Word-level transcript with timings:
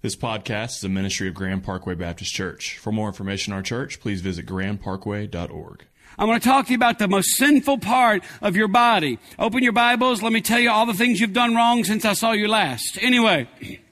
This 0.00 0.14
podcast 0.14 0.76
is 0.76 0.84
a 0.84 0.88
ministry 0.88 1.26
of 1.26 1.34
Grand 1.34 1.64
Parkway 1.64 1.96
Baptist 1.96 2.32
Church. 2.32 2.78
For 2.78 2.92
more 2.92 3.08
information 3.08 3.52
on 3.52 3.56
our 3.56 3.62
church, 3.64 3.98
please 3.98 4.20
visit 4.20 4.46
grandparkway.org. 4.46 5.86
I 6.16 6.24
want 6.24 6.40
to 6.40 6.48
talk 6.48 6.66
to 6.66 6.70
you 6.70 6.76
about 6.76 7.00
the 7.00 7.08
most 7.08 7.30
sinful 7.36 7.78
part 7.78 8.22
of 8.40 8.54
your 8.54 8.68
body. 8.68 9.18
Open 9.40 9.64
your 9.64 9.72
Bibles. 9.72 10.22
Let 10.22 10.32
me 10.32 10.40
tell 10.40 10.60
you 10.60 10.70
all 10.70 10.86
the 10.86 10.94
things 10.94 11.20
you've 11.20 11.32
done 11.32 11.56
wrong 11.56 11.82
since 11.82 12.04
I 12.04 12.12
saw 12.12 12.30
you 12.30 12.46
last. 12.46 12.96
Anyway. 13.00 13.48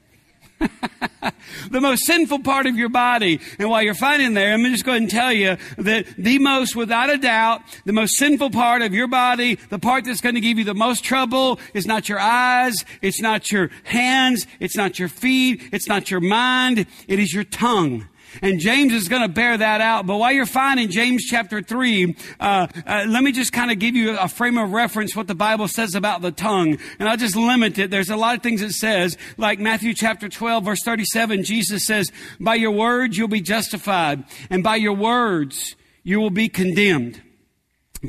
the 1.71 1.81
most 1.81 2.05
sinful 2.05 2.39
part 2.39 2.65
of 2.65 2.75
your 2.75 2.89
body. 2.89 3.39
And 3.59 3.69
while 3.69 3.83
you're 3.83 3.93
finding 3.93 4.33
there, 4.33 4.53
I'm 4.53 4.63
just 4.65 4.85
going 4.85 5.07
to 5.07 5.11
tell 5.11 5.31
you 5.31 5.57
that 5.77 6.05
the 6.17 6.39
most, 6.39 6.75
without 6.75 7.09
a 7.09 7.17
doubt, 7.17 7.61
the 7.85 7.93
most 7.93 8.17
sinful 8.17 8.51
part 8.51 8.81
of 8.81 8.93
your 8.93 9.07
body, 9.07 9.55
the 9.69 9.79
part 9.79 10.05
that's 10.05 10.21
going 10.21 10.35
to 10.35 10.41
give 10.41 10.57
you 10.57 10.63
the 10.63 10.73
most 10.73 11.03
trouble 11.03 11.59
is 11.73 11.85
not 11.85 12.09
your 12.09 12.19
eyes, 12.19 12.85
it's 13.01 13.21
not 13.21 13.51
your 13.51 13.69
hands, 13.83 14.47
it's 14.59 14.75
not 14.75 14.99
your 14.99 15.09
feet, 15.09 15.61
it's 15.71 15.87
not 15.87 16.09
your 16.09 16.21
mind, 16.21 16.85
it 17.07 17.19
is 17.19 17.33
your 17.33 17.43
tongue. 17.43 18.07
And 18.41 18.59
James 18.59 18.93
is 18.93 19.07
going 19.07 19.21
to 19.21 19.27
bear 19.27 19.57
that 19.57 19.81
out. 19.81 20.05
But 20.05 20.17
while 20.17 20.31
you're 20.31 20.45
finding 20.45 20.89
James 20.89 21.25
chapter 21.25 21.61
3, 21.61 22.15
uh, 22.39 22.67
uh, 22.85 23.05
let 23.07 23.23
me 23.23 23.31
just 23.31 23.53
kind 23.53 23.71
of 23.71 23.79
give 23.79 23.95
you 23.95 24.17
a 24.17 24.27
frame 24.27 24.57
of 24.57 24.71
reference 24.71 25.15
what 25.15 25.27
the 25.27 25.35
Bible 25.35 25.67
says 25.67 25.95
about 25.95 26.21
the 26.21 26.31
tongue. 26.31 26.77
And 26.99 27.09
I'll 27.09 27.17
just 27.17 27.35
limit 27.35 27.77
it. 27.77 27.91
There's 27.91 28.09
a 28.09 28.17
lot 28.17 28.35
of 28.35 28.43
things 28.43 28.61
it 28.61 28.71
says, 28.71 29.17
like 29.37 29.59
Matthew 29.59 29.93
chapter 29.93 30.29
12, 30.29 30.65
verse 30.65 30.83
37, 30.83 31.43
Jesus 31.43 31.85
says, 31.85 32.11
By 32.39 32.55
your 32.55 32.71
words 32.71 33.17
you'll 33.17 33.27
be 33.27 33.41
justified, 33.41 34.23
and 34.49 34.63
by 34.63 34.75
your 34.75 34.93
words 34.93 35.75
you 36.03 36.19
will 36.19 36.29
be 36.29 36.49
condemned. 36.49 37.21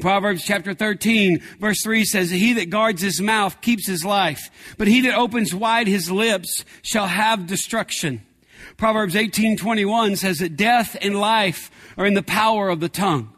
Proverbs 0.00 0.44
chapter 0.44 0.74
13 0.74 1.40
verse 1.58 1.82
3 1.82 2.04
says, 2.04 2.30
He 2.30 2.52
that 2.54 2.70
guards 2.70 3.00
his 3.02 3.20
mouth 3.20 3.60
keeps 3.60 3.86
his 3.86 4.04
life, 4.04 4.50
but 4.76 4.86
he 4.86 5.00
that 5.02 5.16
opens 5.16 5.54
wide 5.54 5.86
his 5.86 6.10
lips 6.10 6.64
shall 6.82 7.06
have 7.06 7.46
destruction. 7.46 8.22
Proverbs 8.76 9.14
18:21 9.14 10.16
says 10.16 10.38
that 10.38 10.56
death 10.56 10.96
and 11.00 11.18
life 11.18 11.70
are 11.96 12.06
in 12.06 12.14
the 12.14 12.22
power 12.22 12.68
of 12.68 12.80
the 12.80 12.88
tongue. 12.88 13.32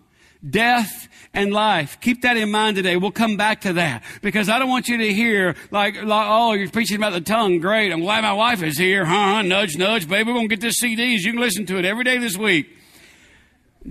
Death 0.48 1.08
and 1.34 1.52
life. 1.52 1.98
Keep 2.00 2.22
that 2.22 2.36
in 2.36 2.50
mind 2.50 2.76
today. 2.76 2.96
We'll 2.96 3.10
come 3.10 3.36
back 3.36 3.62
to 3.62 3.74
that 3.74 4.02
because 4.22 4.48
I 4.48 4.58
don't 4.58 4.68
want 4.68 4.88
you 4.88 4.98
to 4.98 5.12
hear 5.12 5.54
like, 5.70 6.02
like 6.02 6.26
oh, 6.28 6.52
you're 6.52 6.70
preaching 6.70 6.96
about 6.96 7.12
the 7.12 7.20
tongue. 7.20 7.58
Great. 7.58 7.92
I'm 7.92 8.00
glad 8.00 8.22
my 8.22 8.32
wife 8.32 8.62
is 8.62 8.78
here. 8.78 9.04
Huh? 9.04 9.42
Nudge, 9.42 9.76
nudge, 9.76 10.08
baby. 10.08 10.32
We're 10.32 10.40
to 10.40 10.48
get 10.48 10.60
this 10.60 10.82
CDs. 10.82 11.20
You 11.20 11.32
can 11.32 11.40
listen 11.40 11.66
to 11.66 11.78
it 11.78 11.84
every 11.84 12.04
day 12.04 12.18
this 12.18 12.36
week. 12.36 12.76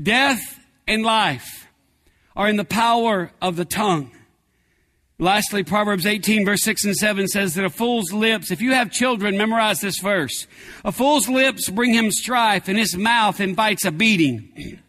Death 0.02 0.60
and 0.88 1.04
life 1.04 1.68
are 2.36 2.48
in 2.48 2.58
the 2.58 2.66
power 2.66 3.32
of 3.42 3.56
the 3.56 3.66
tongue. 3.66 4.12
Lastly, 5.22 5.66
Proverbs 5.66 6.06
18 6.06 6.46
verse 6.46 6.64
6 6.64 6.86
and 6.86 6.96
7 6.96 7.28
says 7.28 7.54
that 7.56 7.66
a 7.66 7.70
fool's 7.70 8.14
lips, 8.14 8.52
if 8.52 8.62
you 8.62 8.74
have 8.74 8.90
children, 8.90 9.38
memorize 9.38 9.82
this 9.82 10.00
verse. 10.00 10.48
A 10.86 10.94
fool's 10.94 11.28
lips 11.28 11.70
bring 11.70 11.94
him 11.94 12.10
strife 12.10 12.70
and 12.70 12.78
his 12.78 12.96
mouth 12.96 13.42
invites 13.42 13.84
a 13.84 13.92
beating. 13.92 14.80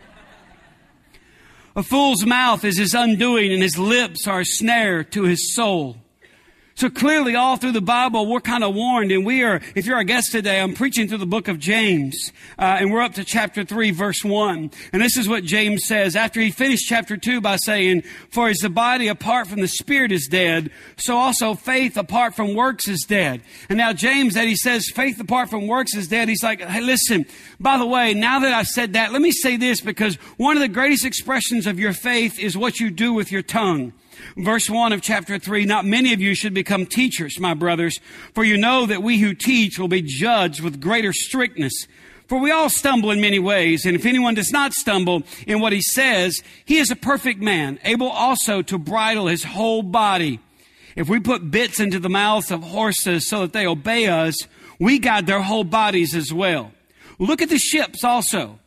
a 1.76 1.82
fool's 1.82 2.24
mouth 2.24 2.64
is 2.64 2.78
his 2.78 2.94
undoing 2.94 3.52
and 3.52 3.62
his 3.62 3.78
lips 3.78 4.26
are 4.26 4.40
a 4.40 4.46
snare 4.46 5.04
to 5.04 5.24
his 5.24 5.54
soul. 5.54 5.98
So 6.76 6.90
clearly 6.90 7.36
all 7.36 7.56
through 7.56 7.70
the 7.70 7.80
Bible, 7.80 8.26
we're 8.26 8.40
kind 8.40 8.64
of 8.64 8.74
warned 8.74 9.12
and 9.12 9.24
we 9.24 9.44
are, 9.44 9.60
if 9.76 9.86
you're 9.86 9.98
a 9.98 10.04
guest 10.04 10.32
today, 10.32 10.60
I'm 10.60 10.74
preaching 10.74 11.06
through 11.06 11.18
the 11.18 11.26
book 11.26 11.46
of 11.46 11.60
James, 11.60 12.32
uh, 12.58 12.78
and 12.80 12.92
we're 12.92 13.00
up 13.00 13.14
to 13.14 13.22
chapter 13.22 13.62
3 13.62 13.92
verse 13.92 14.24
1. 14.24 14.72
And 14.92 15.00
this 15.00 15.16
is 15.16 15.28
what 15.28 15.44
James 15.44 15.86
says 15.86 16.16
after 16.16 16.40
he 16.40 16.50
finished 16.50 16.86
chapter 16.88 17.16
2 17.16 17.40
by 17.40 17.56
saying, 17.56 18.02
for 18.28 18.48
as 18.48 18.58
the 18.58 18.70
body 18.70 19.06
apart 19.06 19.46
from 19.46 19.60
the 19.60 19.68
spirit 19.68 20.10
is 20.10 20.26
dead, 20.26 20.72
so 20.96 21.16
also 21.16 21.54
faith 21.54 21.96
apart 21.96 22.34
from 22.34 22.56
works 22.56 22.88
is 22.88 23.02
dead. 23.06 23.42
And 23.68 23.78
now 23.78 23.92
James, 23.92 24.34
that 24.34 24.48
he 24.48 24.56
says 24.56 24.90
faith 24.92 25.20
apart 25.20 25.50
from 25.50 25.68
works 25.68 25.94
is 25.94 26.08
dead, 26.08 26.28
he's 26.28 26.42
like, 26.42 26.60
hey 26.60 26.80
listen, 26.80 27.24
by 27.60 27.78
the 27.78 27.86
way, 27.86 28.14
now 28.14 28.40
that 28.40 28.52
I've 28.52 28.66
said 28.66 28.94
that, 28.94 29.12
let 29.12 29.22
me 29.22 29.30
say 29.30 29.56
this 29.56 29.80
because 29.80 30.16
one 30.38 30.56
of 30.56 30.60
the 30.60 30.68
greatest 30.68 31.04
expressions 31.04 31.68
of 31.68 31.78
your 31.78 31.92
faith 31.92 32.36
is 32.40 32.56
what 32.56 32.80
you 32.80 32.90
do 32.90 33.12
with 33.12 33.30
your 33.30 33.42
tongue. 33.42 33.92
Verse 34.36 34.68
1 34.68 34.92
of 34.92 35.02
chapter 35.02 35.38
3, 35.38 35.64
not 35.64 35.84
many 35.84 36.12
of 36.12 36.20
you 36.20 36.34
should 36.34 36.54
become 36.54 36.86
teachers, 36.86 37.38
my 37.38 37.54
brothers, 37.54 37.98
for 38.34 38.44
you 38.44 38.56
know 38.56 38.86
that 38.86 39.02
we 39.02 39.18
who 39.18 39.34
teach 39.34 39.78
will 39.78 39.88
be 39.88 40.02
judged 40.02 40.60
with 40.60 40.80
greater 40.80 41.12
strictness. 41.12 41.86
For 42.26 42.38
we 42.38 42.50
all 42.50 42.70
stumble 42.70 43.10
in 43.10 43.20
many 43.20 43.38
ways, 43.38 43.84
and 43.84 43.94
if 43.94 44.06
anyone 44.06 44.34
does 44.34 44.50
not 44.50 44.72
stumble 44.72 45.24
in 45.46 45.60
what 45.60 45.72
he 45.72 45.82
says, 45.82 46.42
he 46.64 46.78
is 46.78 46.90
a 46.90 46.96
perfect 46.96 47.40
man, 47.40 47.78
able 47.84 48.08
also 48.08 48.62
to 48.62 48.78
bridle 48.78 49.26
his 49.26 49.44
whole 49.44 49.82
body. 49.82 50.40
If 50.96 51.08
we 51.08 51.20
put 51.20 51.50
bits 51.50 51.80
into 51.80 51.98
the 51.98 52.08
mouths 52.08 52.50
of 52.50 52.62
horses 52.62 53.28
so 53.28 53.42
that 53.42 53.52
they 53.52 53.66
obey 53.66 54.06
us, 54.06 54.36
we 54.78 54.98
guide 54.98 55.26
their 55.26 55.42
whole 55.42 55.64
bodies 55.64 56.14
as 56.14 56.32
well. 56.32 56.72
Look 57.18 57.42
at 57.42 57.50
the 57.50 57.58
ships 57.58 58.04
also. 58.04 58.58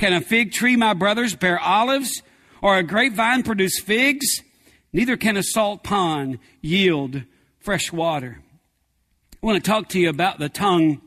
Can 0.00 0.14
a 0.14 0.22
fig 0.22 0.52
tree, 0.52 0.76
my 0.76 0.94
brothers, 0.94 1.36
bear 1.36 1.60
olives, 1.60 2.22
or 2.62 2.78
a 2.78 2.82
grapevine 2.82 3.42
produce 3.42 3.78
figs? 3.80 4.40
Neither 4.94 5.18
can 5.18 5.36
a 5.36 5.42
salt 5.42 5.84
pond 5.84 6.38
yield 6.62 7.24
fresh 7.58 7.92
water. 7.92 8.40
I 9.34 9.46
want 9.46 9.62
to 9.62 9.70
talk 9.70 9.90
to 9.90 10.00
you 10.00 10.08
about 10.08 10.38
the 10.38 10.48
tongue 10.48 11.02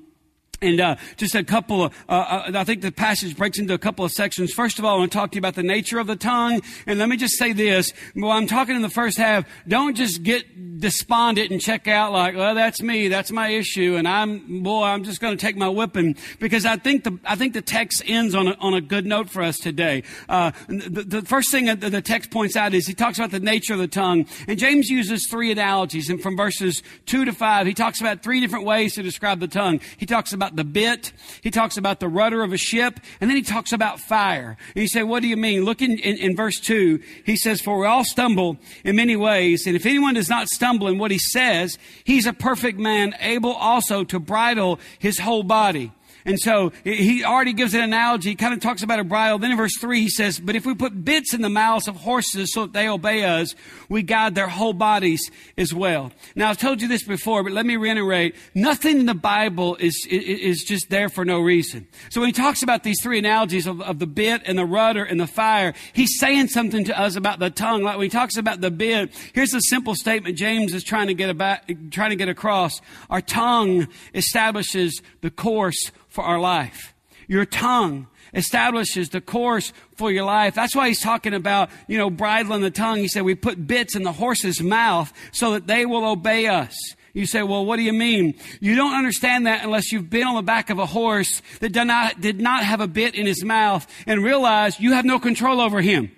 and 0.63 0.79
uh, 0.79 0.96
just 1.18 1.35
a 1.35 1.44
couple 1.44 1.84
of, 1.84 2.06
uh, 2.07 2.12
uh, 2.47 2.51
I 2.56 2.63
think 2.63 2.81
the 2.81 2.91
passage 2.91 3.35
breaks 3.35 3.59
into 3.59 3.74
a 3.74 3.78
couple 3.78 4.06
of 4.06 4.12
sections. 4.12 4.53
First 4.53 4.79
of 4.79 4.85
all, 4.85 4.96
I 4.96 5.00
want 5.00 5.12
to 5.12 5.18
talk 5.18 5.31
to 5.31 5.35
you 5.35 5.40
about 5.40 5.56
the 5.56 5.63
nature 5.63 6.00
of 6.00 6.07
the 6.07 6.16
tongue. 6.16 6.62
And 6.88 7.00
let 7.00 7.09
me 7.09 7.18
just 7.18 7.38
say 7.38 7.53
this. 7.53 7.94
While 8.13 8.38
I'm 8.38 8.47
talking 8.47 8.75
in 8.75 8.81
the 8.81 8.90
first 8.90 9.18
half, 9.18 9.46
don't 9.68 9.96
just 9.96 10.24
get 10.24 10.79
despondent 10.79 11.51
and 11.51 11.62
check 11.62 11.88
out 11.88 12.12
like, 12.12 12.35
well, 12.35 12.56
that's 12.56 12.81
me. 12.81 13.07
That's 13.07 13.31
my 13.31 13.50
issue. 13.50 13.96
And 13.96 14.07
I'm, 14.07 14.63
boy, 14.63 14.84
I'm 14.84 15.03
just 15.03 15.19
going 15.19 15.35
to 15.35 15.41
take 15.41 15.56
my 15.56 15.69
whipping. 15.69 16.16
Because 16.40 16.66
I 16.66 16.78
think 16.78 17.03
the, 17.03 17.19
I 17.25 17.35
think 17.35 17.53
the 17.53 17.62
text 17.62 18.01
ends 18.06 18.35
on 18.35 18.47
a, 18.47 18.56
on 18.59 18.74
a 18.74 18.81
good 18.81 19.06
note 19.06 19.30
for 19.30 19.41
us 19.41 19.57
today. 19.57 20.03
Uh, 20.30 20.51
the, 20.68 21.03
the, 21.03 21.22
first 21.24 21.51
thing 21.51 21.66
that 21.66 21.81
the 21.81 22.01
text 22.01 22.31
points 22.31 22.56
out 22.56 22.74
is 22.74 22.85
he 22.88 22.94
talks 22.94 23.18
about 23.18 23.31
the 23.31 23.40
nature 23.40 23.74
of 23.74 23.80
the 23.80 23.88
tongue. 23.88 24.25
And 24.47 24.57
James 24.57 24.90
uses 24.90 25.28
three 25.28 25.51
analogies. 25.51 26.09
And 26.09 26.22
from 26.22 26.38
verses 26.38 26.84
two 27.06 27.25
to 27.25 27.34
five, 27.34 27.68
he 27.68 27.74
talks 27.74 28.01
about 28.01 28.24
three 28.24 28.40
different 28.40 28.66
ways 28.66 28.95
to 28.95 29.03
describe 29.03 29.40
the 29.40 29.47
tongue. 29.47 29.80
He 29.97 30.06
talks 30.06 30.34
about 30.34 30.53
the 30.56 30.64
bit. 30.64 31.12
He 31.41 31.52
talks 31.52 31.78
about 31.78 32.00
the 32.00 32.08
rudder 32.08 32.44
of 32.44 32.53
a 32.53 32.58
ship. 32.58 33.00
And 33.19 33.30
then 33.30 33.38
he 33.38 33.44
talks 33.44 33.72
about 33.72 34.00
fire. 34.00 34.57
And 34.75 34.81
you 34.81 34.88
say, 34.88 35.04
what 35.04 35.22
do 35.22 35.28
you 35.28 35.38
mean? 35.38 35.63
Look 35.66 35.81
in, 35.81 35.98
in, 36.00 36.18
in 36.18 36.36
verse 36.36 36.60
2. 36.60 37.01
He 37.25 37.36
says, 37.36 37.62
For 37.62 37.80
we 37.80 37.86
all 37.86 38.04
stumble 38.04 38.57
in 38.83 38.95
many 38.95 39.16
ways. 39.16 39.68
And 39.68 39.75
if 39.75 39.86
anyone 39.86 40.13
does 40.13 40.30
not 40.30 40.48
stumble 40.48 40.88
in 40.88 40.98
what 40.98 41.12
he 41.12 41.19
says, 41.19 41.78
he's 42.04 42.25
a 42.25 42.33
perfect 42.33 42.80
man, 42.80 43.16
able 43.19 43.54
also 43.54 44.04
to 44.06 44.19
bridle 44.19 44.80
his 45.00 45.19
whole 45.19 45.44
body. 45.44 45.92
And 46.25 46.40
so 46.40 46.72
he 46.84 47.24
already 47.24 47.54
gives 47.54 47.74
an 47.74 47.81
analogy. 47.81 48.30
He 48.30 48.36
kind 48.36 48.54
of 48.54 48.62
talks 48.62 48.84
about 48.84 49.00
a 49.00 49.04
bridle. 49.04 49.40
Then 49.40 49.52
in 49.52 49.58
verse 49.58 49.78
3, 49.80 50.02
he 50.02 50.10
says, 50.10 50.40
But 50.40 50.56
if 50.56 50.66
we 50.66 50.74
put 50.74 51.04
bits 51.04 51.34
in 51.34 51.42
the 51.42 51.50
mouths 51.50 51.88
of 51.88 51.98
horses 51.98 52.54
so 52.54 52.62
that 52.62 52.74
they 52.74 52.88
obey 52.88 53.24
us, 53.24 53.56
we 53.90 54.04
guide 54.04 54.36
their 54.36 54.48
whole 54.48 54.74
bodies 54.74 55.22
as 55.58 55.74
well. 55.74 56.12
Now, 56.36 56.50
I've 56.50 56.58
told 56.58 56.81
you 56.81 56.88
this 56.88 57.04
before, 57.04 57.44
but 57.44 57.52
let 57.52 57.66
me 57.66 57.75
reiterate. 57.75 58.36
Nothing 58.56 59.02
in 59.02 59.06
the 59.06 59.14
Bible 59.14 59.75
is, 59.78 60.08
is 60.10 60.64
just 60.64 60.90
there 60.90 61.10
for 61.10 61.25
no 61.25 61.42
reason. 61.42 61.88
So 62.10 62.22
when 62.22 62.30
he 62.30 62.34
talks 62.34 62.64
about 62.64 62.84
these 62.84 62.98
three 63.02 63.19
analogies 63.19 63.68
of, 63.68 63.81
of 63.81 64.00
the 64.00 64.08
bit 64.08 64.42
and 64.46 64.58
the 64.58 64.66
rudder 64.66 65.04
and 65.04 65.19
the 65.19 65.28
fire, 65.28 65.74
he's 65.94 66.19
saying 66.19 66.48
something 66.48 66.86
to 66.86 67.00
us 67.00 67.16
about 67.16 67.40
the 67.40 67.50
tongue. 67.50 67.84
Like 67.84 67.98
when 67.98 68.06
he 68.06 68.10
talks 68.10 68.38
about 68.38 68.62
the 68.62 68.72
bit, 68.72 69.12
here's 69.34 69.54
a 69.54 69.62
simple 69.62 69.96
statement 69.96 70.38
James 70.38 70.74
is 70.74 70.84
trying 70.84 71.08
to 71.08 71.14
get 71.14 71.30
about, 71.30 71.60
trying 71.92 72.12
to 72.12 72.16
get 72.16 72.30
across. 72.30 72.81
Our 73.10 73.22
tongue 73.22 73.88
establishes 74.14 75.02
the 75.22 75.31
course 75.31 75.92
for 76.13 76.24
our 76.24 76.39
life. 76.39 76.94
Your 77.27 77.44
tongue 77.44 78.06
establishes 78.36 79.10
the 79.10 79.19
course 79.19 79.74
for 79.95 80.12
your 80.12 80.25
life. 80.25 80.54
That's 80.54 80.75
why 80.75 80.88
he's 80.88 81.01
talking 81.01 81.33
about, 81.33 81.71
you 81.88 81.98
know, 81.98 82.12
bridling 82.12 82.62
the 82.62 82.69
tongue. 82.69 83.00
He 83.00 83.07
said 83.07 83.24
we 83.24 83.33
put 83.33 83.65
bits 83.65 83.95
in 83.95 84.04
the 84.04 84.12
horse's 84.12 84.62
mouth 84.62 85.12
so 85.31 85.54
that 85.54 85.65
they 85.65 85.88
will 85.88 86.06
obey 86.06 86.45
us. 86.45 86.75
You 87.13 87.25
say, 87.25 87.42
well, 87.42 87.65
what 87.65 87.77
do 87.77 87.83
you 87.83 87.94
mean? 87.94 88.36
You 88.60 88.75
don't 88.75 88.94
understand 88.94 89.48
that 89.48 89.63
unless 89.63 89.92
you've 89.92 90.10
been 90.10 90.27
on 90.27 90.36
the 90.36 90.44
back 90.44 90.69
of 90.69 90.77
a 90.77 90.86
horse 90.86 91.42
that 91.62 91.71
did 91.71 91.86
not, 91.86 92.21
did 92.21 92.39
not 92.39 92.63
have 92.63 92.80
a 92.80 92.88
bit 92.88 93.16
in 93.16 93.25
his 93.25 93.44
mouth 93.44 93.88
and 94.06 94.24
realize 94.24 94.80
you 94.80 94.94
have 94.94 95.06
no 95.06 95.18
control 95.19 95.59
over 95.59 95.81
him. 95.81 96.12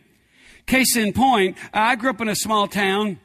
Case 0.66 0.98
in 0.98 1.14
point, 1.14 1.58
I 1.74 1.96
grew 1.96 2.10
up 2.10 2.22
in 2.22 2.28
a 2.28 2.36
small 2.36 2.68
town 2.68 3.20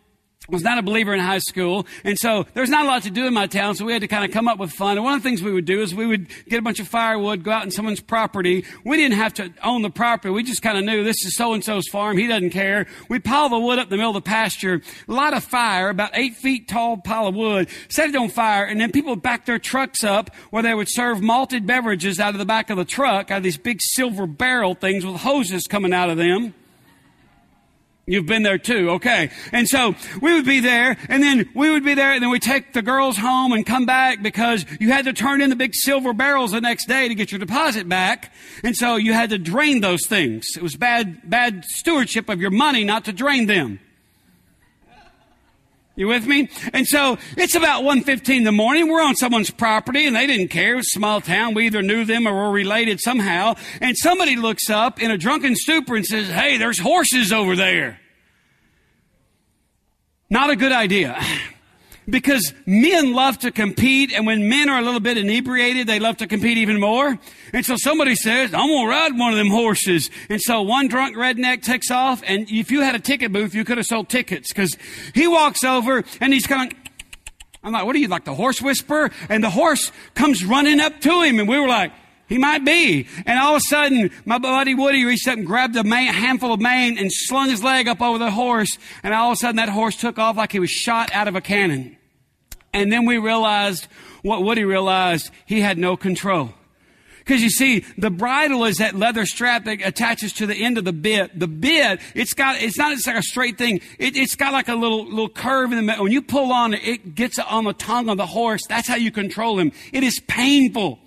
was 0.48 0.62
not 0.62 0.78
a 0.78 0.82
believer 0.82 1.12
in 1.12 1.20
high 1.20 1.38
school. 1.38 1.86
And 2.04 2.18
so 2.18 2.46
there's 2.54 2.70
not 2.70 2.84
a 2.84 2.88
lot 2.88 3.02
to 3.04 3.10
do 3.10 3.26
in 3.26 3.34
my 3.34 3.46
town. 3.46 3.74
So 3.74 3.84
we 3.84 3.92
had 3.92 4.02
to 4.02 4.08
kind 4.08 4.24
of 4.24 4.30
come 4.30 4.48
up 4.48 4.58
with 4.58 4.72
fun. 4.72 4.96
And 4.96 5.04
one 5.04 5.14
of 5.14 5.22
the 5.22 5.28
things 5.28 5.42
we 5.42 5.52
would 5.52 5.64
do 5.64 5.80
is 5.80 5.94
we 5.94 6.06
would 6.06 6.28
get 6.48 6.58
a 6.58 6.62
bunch 6.62 6.80
of 6.80 6.88
firewood, 6.88 7.42
go 7.42 7.50
out 7.50 7.64
in 7.64 7.70
someone's 7.70 8.00
property. 8.00 8.64
We 8.84 8.96
didn't 8.96 9.18
have 9.18 9.34
to 9.34 9.52
own 9.62 9.82
the 9.82 9.90
property. 9.90 10.32
We 10.32 10.42
just 10.42 10.62
kind 10.62 10.78
of 10.78 10.84
knew 10.84 11.04
this 11.04 11.24
is 11.24 11.36
so 11.36 11.52
and 11.52 11.64
so's 11.64 11.88
farm. 11.88 12.16
He 12.16 12.26
doesn't 12.26 12.50
care. 12.50 12.86
We 13.08 13.18
pile 13.18 13.48
the 13.48 13.58
wood 13.58 13.78
up 13.78 13.86
in 13.86 13.90
the 13.90 13.96
middle 13.96 14.16
of 14.16 14.22
the 14.24 14.28
pasture, 14.28 14.82
a 15.08 15.12
lot 15.12 15.34
of 15.34 15.44
fire, 15.44 15.88
about 15.88 16.10
eight 16.14 16.36
feet 16.36 16.68
tall 16.68 16.96
pile 16.96 17.28
of 17.28 17.34
wood, 17.34 17.68
set 17.88 18.08
it 18.08 18.16
on 18.16 18.28
fire. 18.28 18.64
And 18.64 18.80
then 18.80 18.90
people 18.92 19.10
would 19.10 19.22
back 19.22 19.46
their 19.46 19.58
trucks 19.58 20.04
up 20.04 20.34
where 20.50 20.62
they 20.62 20.74
would 20.74 20.88
serve 20.88 21.20
malted 21.20 21.66
beverages 21.66 22.18
out 22.18 22.34
of 22.34 22.38
the 22.38 22.46
back 22.46 22.70
of 22.70 22.76
the 22.76 22.84
truck, 22.84 23.30
out 23.30 23.38
of 23.38 23.42
these 23.42 23.58
big 23.58 23.80
silver 23.80 24.26
barrel 24.26 24.74
things 24.74 25.04
with 25.04 25.16
hoses 25.16 25.66
coming 25.66 25.92
out 25.92 26.10
of 26.10 26.16
them. 26.16 26.54
You've 28.10 28.26
been 28.26 28.42
there 28.42 28.58
too, 28.58 28.90
okay. 28.90 29.30
And 29.52 29.68
so 29.68 29.94
we 30.20 30.32
would 30.32 30.44
be 30.44 30.58
there, 30.58 30.96
and 31.08 31.22
then 31.22 31.48
we 31.54 31.70
would 31.70 31.84
be 31.84 31.94
there, 31.94 32.10
and 32.10 32.20
then 32.20 32.30
we 32.30 32.40
take 32.40 32.72
the 32.72 32.82
girls 32.82 33.16
home 33.16 33.52
and 33.52 33.64
come 33.64 33.86
back 33.86 34.20
because 34.20 34.66
you 34.80 34.90
had 34.90 35.04
to 35.04 35.12
turn 35.12 35.40
in 35.40 35.48
the 35.48 35.54
big 35.54 35.76
silver 35.76 36.12
barrels 36.12 36.50
the 36.50 36.60
next 36.60 36.86
day 36.86 37.06
to 37.06 37.14
get 37.14 37.30
your 37.30 37.38
deposit 37.38 37.88
back. 37.88 38.32
And 38.64 38.76
so 38.76 38.96
you 38.96 39.12
had 39.12 39.30
to 39.30 39.38
drain 39.38 39.80
those 39.80 40.08
things. 40.08 40.44
It 40.56 40.62
was 40.62 40.74
bad, 40.74 41.30
bad 41.30 41.64
stewardship 41.64 42.28
of 42.28 42.40
your 42.40 42.50
money 42.50 42.82
not 42.82 43.04
to 43.04 43.12
drain 43.12 43.46
them. 43.46 43.78
You 45.94 46.08
with 46.08 46.26
me? 46.26 46.48
And 46.72 46.88
so 46.88 47.16
it's 47.36 47.54
about 47.54 47.84
1.15 47.84 48.38
in 48.38 48.42
the 48.42 48.50
morning. 48.50 48.88
We're 48.88 49.04
on 49.04 49.14
someone's 49.14 49.52
property 49.52 50.08
and 50.08 50.16
they 50.16 50.26
didn't 50.26 50.48
care. 50.48 50.72
It 50.72 50.76
was 50.76 50.86
a 50.86 50.98
small 50.98 51.20
town. 51.20 51.54
We 51.54 51.66
either 51.66 51.82
knew 51.82 52.04
them 52.04 52.26
or 52.26 52.32
were 52.32 52.50
related 52.50 52.98
somehow. 53.00 53.54
And 53.80 53.96
somebody 53.96 54.34
looks 54.34 54.68
up 54.68 55.00
in 55.00 55.12
a 55.12 55.18
drunken 55.18 55.54
stupor 55.54 55.94
and 55.94 56.04
says, 56.04 56.26
Hey, 56.28 56.56
there's 56.56 56.80
horses 56.80 57.32
over 57.32 57.54
there. 57.54 57.99
Not 60.30 60.50
a 60.50 60.56
good 60.56 60.72
idea. 60.72 61.20
Because 62.08 62.52
men 62.66 63.12
love 63.12 63.38
to 63.40 63.52
compete, 63.52 64.12
and 64.12 64.26
when 64.26 64.48
men 64.48 64.68
are 64.68 64.80
a 64.80 64.82
little 64.82 64.98
bit 64.98 65.16
inebriated, 65.16 65.86
they 65.86 66.00
love 66.00 66.16
to 66.16 66.26
compete 66.26 66.58
even 66.58 66.80
more. 66.80 67.16
And 67.52 67.64
so 67.64 67.76
somebody 67.76 68.16
says, 68.16 68.52
I'm 68.52 68.68
gonna 68.68 68.88
ride 68.88 69.16
one 69.16 69.30
of 69.30 69.38
them 69.38 69.50
horses. 69.50 70.10
And 70.28 70.40
so 70.40 70.62
one 70.62 70.88
drunk 70.88 71.14
redneck 71.14 71.62
takes 71.62 71.88
off, 71.88 72.20
and 72.26 72.50
if 72.50 72.72
you 72.72 72.80
had 72.80 72.96
a 72.96 72.98
ticket 72.98 73.32
booth, 73.32 73.54
you 73.54 73.64
could 73.64 73.76
have 73.76 73.86
sold 73.86 74.08
tickets, 74.08 74.48
because 74.48 74.76
he 75.14 75.28
walks 75.28 75.62
over, 75.62 76.02
and 76.20 76.32
he's 76.32 76.48
kind 76.48 76.72
of, 76.72 76.78
I'm 77.62 77.72
like, 77.74 77.84
what 77.84 77.94
are 77.94 77.98
you, 78.00 78.08
like 78.08 78.24
the 78.24 78.34
horse 78.34 78.60
whisperer? 78.60 79.12
And 79.28 79.44
the 79.44 79.50
horse 79.50 79.92
comes 80.14 80.44
running 80.44 80.80
up 80.80 81.00
to 81.02 81.22
him, 81.22 81.38
and 81.38 81.48
we 81.48 81.60
were 81.60 81.68
like, 81.68 81.92
he 82.30 82.38
might 82.38 82.64
be. 82.64 83.08
And 83.26 83.38
all 83.40 83.56
of 83.56 83.58
a 83.58 83.68
sudden, 83.68 84.12
my 84.24 84.38
buddy 84.38 84.72
Woody 84.72 85.04
reached 85.04 85.26
up 85.26 85.36
and 85.36 85.44
grabbed 85.44 85.74
a 85.74 85.82
man, 85.82 86.14
handful 86.14 86.52
of 86.52 86.60
mane 86.60 86.96
and 86.96 87.10
slung 87.12 87.50
his 87.50 87.62
leg 87.62 87.88
up 87.88 88.00
over 88.00 88.18
the 88.18 88.30
horse. 88.30 88.78
And 89.02 89.12
all 89.12 89.32
of 89.32 89.34
a 89.34 89.36
sudden, 89.36 89.56
that 89.56 89.68
horse 89.68 89.96
took 89.96 90.16
off 90.16 90.36
like 90.36 90.52
he 90.52 90.60
was 90.60 90.70
shot 90.70 91.12
out 91.12 91.26
of 91.26 91.34
a 91.34 91.40
cannon. 91.40 91.96
And 92.72 92.92
then 92.92 93.04
we 93.04 93.18
realized 93.18 93.88
what 94.22 94.44
Woody 94.44 94.62
realized. 94.62 95.32
He 95.44 95.60
had 95.60 95.76
no 95.76 95.96
control. 95.96 96.54
Because 97.18 97.42
you 97.42 97.50
see, 97.50 97.84
the 97.98 98.10
bridle 98.10 98.64
is 98.64 98.76
that 98.76 98.94
leather 98.94 99.26
strap 99.26 99.64
that 99.64 99.84
attaches 99.84 100.32
to 100.34 100.46
the 100.46 100.54
end 100.54 100.78
of 100.78 100.84
the 100.84 100.92
bit. 100.92 101.36
The 101.36 101.48
bit, 101.48 102.00
it's 102.14 102.32
got, 102.32 102.62
it's 102.62 102.78
not 102.78 102.92
just 102.92 103.08
like 103.08 103.16
a 103.16 103.22
straight 103.22 103.58
thing. 103.58 103.80
It, 103.98 104.14
has 104.16 104.36
got 104.36 104.52
like 104.52 104.68
a 104.68 104.76
little, 104.76 105.04
little 105.04 105.28
curve 105.28 105.72
in 105.72 105.78
the 105.78 105.82
middle. 105.82 106.04
When 106.04 106.12
you 106.12 106.22
pull 106.22 106.52
on 106.52 106.74
it, 106.74 106.86
it 106.86 107.14
gets 107.16 107.40
on 107.40 107.64
the 107.64 107.72
tongue 107.72 108.08
of 108.08 108.18
the 108.18 108.26
horse. 108.26 108.60
That's 108.68 108.86
how 108.86 108.94
you 108.94 109.10
control 109.10 109.58
him. 109.58 109.72
It 109.92 110.04
is 110.04 110.20
painful. 110.28 111.00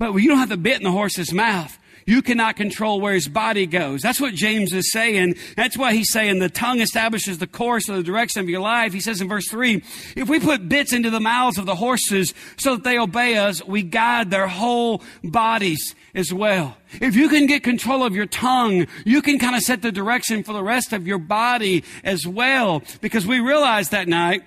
But 0.00 0.14
you 0.14 0.30
don't 0.30 0.38
have 0.38 0.48
the 0.48 0.56
bit 0.56 0.78
in 0.78 0.82
the 0.82 0.90
horse's 0.90 1.30
mouth. 1.30 1.78
You 2.06 2.22
cannot 2.22 2.56
control 2.56 3.02
where 3.02 3.12
his 3.12 3.28
body 3.28 3.66
goes. 3.66 4.00
That's 4.00 4.18
what 4.18 4.34
James 4.34 4.72
is 4.72 4.90
saying. 4.90 5.34
That's 5.56 5.76
why 5.76 5.92
he's 5.92 6.10
saying 6.10 6.38
the 6.38 6.48
tongue 6.48 6.80
establishes 6.80 7.36
the 7.36 7.46
course 7.46 7.88
or 7.90 7.96
the 7.96 8.02
direction 8.02 8.40
of 8.40 8.48
your 8.48 8.62
life. 8.62 8.94
He 8.94 9.00
says 9.00 9.20
in 9.20 9.28
verse 9.28 9.46
3 9.50 9.84
if 10.16 10.26
we 10.26 10.40
put 10.40 10.70
bits 10.70 10.94
into 10.94 11.10
the 11.10 11.20
mouths 11.20 11.58
of 11.58 11.66
the 11.66 11.74
horses 11.74 12.32
so 12.56 12.76
that 12.76 12.82
they 12.82 12.98
obey 12.98 13.36
us, 13.36 13.62
we 13.64 13.82
guide 13.82 14.30
their 14.30 14.48
whole 14.48 15.02
bodies 15.22 15.94
as 16.14 16.32
well. 16.32 16.78
If 16.94 17.14
you 17.14 17.28
can 17.28 17.46
get 17.46 17.62
control 17.62 18.02
of 18.02 18.14
your 18.14 18.26
tongue, 18.26 18.86
you 19.04 19.20
can 19.20 19.38
kind 19.38 19.54
of 19.54 19.62
set 19.62 19.82
the 19.82 19.92
direction 19.92 20.42
for 20.42 20.54
the 20.54 20.64
rest 20.64 20.94
of 20.94 21.06
your 21.06 21.18
body 21.18 21.84
as 22.02 22.26
well. 22.26 22.82
Because 23.02 23.26
we 23.26 23.38
realized 23.38 23.90
that 23.90 24.08
night 24.08 24.44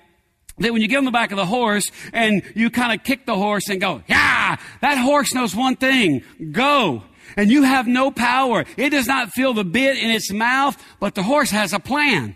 that 0.59 0.71
when 0.71 0.81
you 0.81 0.87
get 0.87 0.97
on 0.97 1.05
the 1.05 1.11
back 1.11 1.31
of 1.31 1.37
the 1.37 1.45
horse 1.45 1.89
and 2.11 2.43
you 2.55 2.69
kind 2.69 2.97
of 2.97 3.03
kick 3.03 3.25
the 3.25 3.35
horse 3.35 3.69
and 3.69 3.81
go, 3.81 4.03
yeah, 4.07 4.57
that 4.81 4.97
horse 4.97 5.33
knows 5.33 5.55
one 5.55 5.75
thing, 5.75 6.23
go. 6.51 7.03
And 7.35 7.49
you 7.49 7.63
have 7.63 7.87
no 7.87 8.11
power. 8.11 8.65
It 8.77 8.91
does 8.91 9.07
not 9.07 9.31
feel 9.31 9.53
the 9.53 9.63
bit 9.63 9.97
in 9.97 10.11
its 10.11 10.31
mouth, 10.31 10.81
but 10.99 11.15
the 11.15 11.23
horse 11.23 11.49
has 11.49 11.73
a 11.73 11.79
plan. 11.79 12.35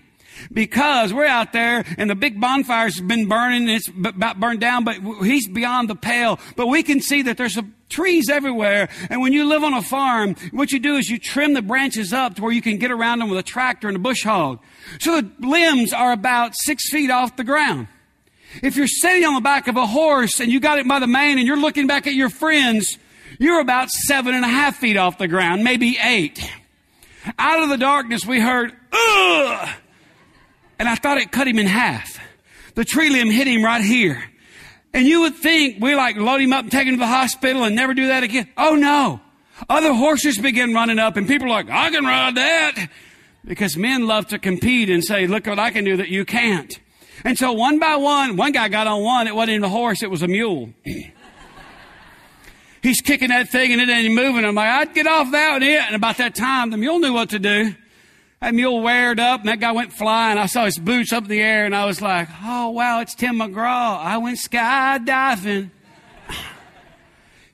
Because 0.51 1.13
we're 1.13 1.25
out 1.25 1.51
there 1.51 1.83
and 1.97 2.09
the 2.09 2.15
big 2.15 2.39
bonfire's 2.39 3.01
been 3.01 3.27
burning, 3.27 3.67
it's 3.69 3.87
about 3.87 4.39
burned 4.39 4.59
down, 4.59 4.83
but 4.83 4.97
he's 5.23 5.47
beyond 5.47 5.89
the 5.89 5.95
pale. 5.95 6.39
But 6.55 6.67
we 6.67 6.83
can 6.83 7.01
see 7.01 7.23
that 7.23 7.37
there's 7.37 7.55
some 7.55 7.73
trees 7.89 8.29
everywhere. 8.29 8.89
And 9.09 9.21
when 9.21 9.33
you 9.33 9.45
live 9.45 9.63
on 9.63 9.73
a 9.73 9.81
farm, 9.81 10.35
what 10.51 10.71
you 10.71 10.79
do 10.79 10.95
is 10.95 11.09
you 11.09 11.19
trim 11.19 11.53
the 11.53 11.61
branches 11.61 12.13
up 12.13 12.35
to 12.35 12.41
where 12.41 12.51
you 12.51 12.61
can 12.61 12.77
get 12.77 12.91
around 12.91 13.19
them 13.19 13.29
with 13.29 13.39
a 13.39 13.43
tractor 13.43 13.87
and 13.87 13.97
a 13.97 13.99
bush 13.99 14.23
hog. 14.23 14.59
So 14.99 15.21
the 15.21 15.31
limbs 15.39 15.93
are 15.93 16.11
about 16.11 16.53
six 16.55 16.89
feet 16.89 17.09
off 17.09 17.35
the 17.35 17.43
ground. 17.43 17.87
If 18.61 18.75
you're 18.75 18.87
sitting 18.87 19.23
on 19.25 19.35
the 19.35 19.41
back 19.41 19.67
of 19.67 19.77
a 19.77 19.85
horse 19.85 20.39
and 20.39 20.51
you 20.51 20.59
got 20.59 20.79
it 20.79 20.87
by 20.87 20.99
the 20.99 21.07
mane 21.07 21.37
and 21.37 21.47
you're 21.47 21.57
looking 21.57 21.87
back 21.87 22.07
at 22.07 22.13
your 22.13 22.29
friends, 22.29 22.97
you're 23.39 23.59
about 23.59 23.89
seven 23.89 24.33
and 24.33 24.43
a 24.43 24.47
half 24.47 24.77
feet 24.77 24.97
off 24.97 25.17
the 25.17 25.27
ground, 25.27 25.63
maybe 25.63 25.97
eight. 26.01 26.49
Out 27.37 27.61
of 27.61 27.69
the 27.69 27.77
darkness, 27.77 28.25
we 28.25 28.39
heard, 28.39 28.71
ugh! 28.91 29.69
And 30.79 30.87
I 30.87 30.95
thought 30.95 31.17
it 31.17 31.31
cut 31.31 31.47
him 31.47 31.59
in 31.59 31.67
half. 31.67 32.19
The 32.75 32.85
tree 32.85 33.09
limb 33.09 33.29
hit 33.29 33.47
him 33.47 33.63
right 33.63 33.83
here. 33.83 34.23
And 34.93 35.05
you 35.05 35.21
would 35.21 35.35
think 35.35 35.81
we 35.81 35.95
like 35.95 36.15
load 36.15 36.41
him 36.41 36.53
up 36.53 36.63
and 36.63 36.71
take 36.71 36.87
him 36.87 36.95
to 36.95 36.99
the 36.99 37.07
hospital 37.07 37.63
and 37.63 37.75
never 37.75 37.93
do 37.93 38.07
that 38.07 38.23
again. 38.23 38.49
Oh 38.57 38.75
no. 38.75 39.19
Other 39.69 39.93
horses 39.93 40.37
begin 40.37 40.73
running 40.73 40.99
up 40.99 41.17
and 41.17 41.27
people 41.27 41.47
are 41.47 41.49
like, 41.49 41.69
I 41.69 41.89
can 41.89 42.05
ride 42.05 42.35
that. 42.35 42.89
Because 43.43 43.77
men 43.77 44.07
love 44.07 44.27
to 44.27 44.39
compete 44.39 44.89
and 44.89 45.03
say, 45.03 45.25
look 45.25 45.47
what 45.47 45.59
I 45.59 45.71
can 45.71 45.83
do 45.83 45.97
that 45.97 46.09
you 46.09 46.25
can't. 46.25 46.79
And 47.23 47.37
so 47.37 47.53
one 47.53 47.79
by 47.79 47.95
one, 47.95 48.35
one 48.35 48.51
guy 48.51 48.69
got 48.69 48.87
on 48.87 49.01
one. 49.03 49.27
It 49.27 49.35
wasn't 49.35 49.55
even 49.55 49.63
a 49.63 49.69
horse. 49.69 50.03
It 50.03 50.09
was 50.09 50.21
a 50.21 50.27
mule. 50.27 50.69
He's 52.83 53.01
kicking 53.01 53.29
that 53.29 53.49
thing 53.49 53.73
and 53.73 53.81
it 53.81 53.89
ain't 53.89 54.13
moving. 54.13 54.45
I'm 54.45 54.55
like, 54.55 54.69
I'd 54.69 54.93
get 54.93 55.07
off 55.07 55.31
that 55.31 55.53
one. 55.53 55.63
And 55.63 55.95
about 55.95 56.17
that 56.17 56.35
time, 56.35 56.69
the 56.69 56.77
mule 56.77 56.99
knew 56.99 57.13
what 57.13 57.31
to 57.31 57.39
do. 57.39 57.75
That 58.39 58.53
mule 58.53 58.81
wared 58.81 59.19
up 59.19 59.39
and 59.39 59.49
that 59.49 59.59
guy 59.59 59.71
went 59.71 59.91
flying. 59.91 60.37
I 60.37 60.45
saw 60.45 60.65
his 60.65 60.77
boots 60.77 61.11
up 61.11 61.23
in 61.23 61.29
the 61.29 61.41
air 61.41 61.65
and 61.65 61.75
I 61.75 61.85
was 61.85 62.01
like, 62.01 62.29
oh 62.43 62.69
wow, 62.69 63.01
it's 63.01 63.15
Tim 63.15 63.39
McGraw. 63.39 63.99
I 63.99 64.17
went 64.19 64.37
skydiving. 64.37 65.71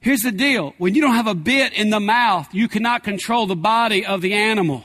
Here's 0.02 0.22
the 0.22 0.32
deal. 0.32 0.74
When 0.78 0.94
you 0.94 1.02
don't 1.02 1.16
have 1.16 1.28
a 1.28 1.36
bit 1.36 1.72
in 1.74 1.90
the 1.90 2.02
mouth, 2.02 2.54
you 2.54 2.68
cannot 2.68 3.04
control 3.04 3.48
the 3.48 3.56
body 3.56 4.06
of 4.06 4.22
the 4.22 4.34
animal. 4.34 4.84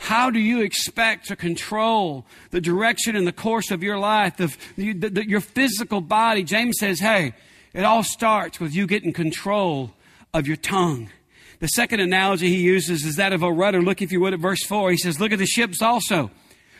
How 0.00 0.30
do 0.30 0.38
you 0.38 0.62
expect 0.62 1.26
to 1.26 1.36
control 1.36 2.24
the 2.52 2.60
direction 2.60 3.16
and 3.16 3.26
the 3.26 3.32
course 3.32 3.70
of 3.70 3.82
your 3.82 3.98
life, 3.98 4.38
the, 4.38 4.56
the, 4.76 4.94
the, 4.94 5.28
your 5.28 5.42
physical 5.42 6.00
body? 6.00 6.42
James 6.42 6.78
says, 6.80 7.00
hey, 7.00 7.34
it 7.74 7.84
all 7.84 8.02
starts 8.02 8.58
with 8.58 8.74
you 8.74 8.86
getting 8.86 9.12
control 9.12 9.92
of 10.32 10.46
your 10.46 10.56
tongue. 10.56 11.10
The 11.58 11.68
second 11.68 12.00
analogy 12.00 12.48
he 12.48 12.62
uses 12.62 13.04
is 13.04 13.16
that 13.16 13.34
of 13.34 13.42
a 13.42 13.52
rudder. 13.52 13.82
Look, 13.82 14.00
if 14.00 14.10
you 14.10 14.20
would, 14.22 14.32
at 14.32 14.40
verse 14.40 14.64
4. 14.64 14.90
He 14.90 14.96
says, 14.96 15.20
Look 15.20 15.32
at 15.32 15.38
the 15.38 15.44
ships 15.44 15.82
also. 15.82 16.30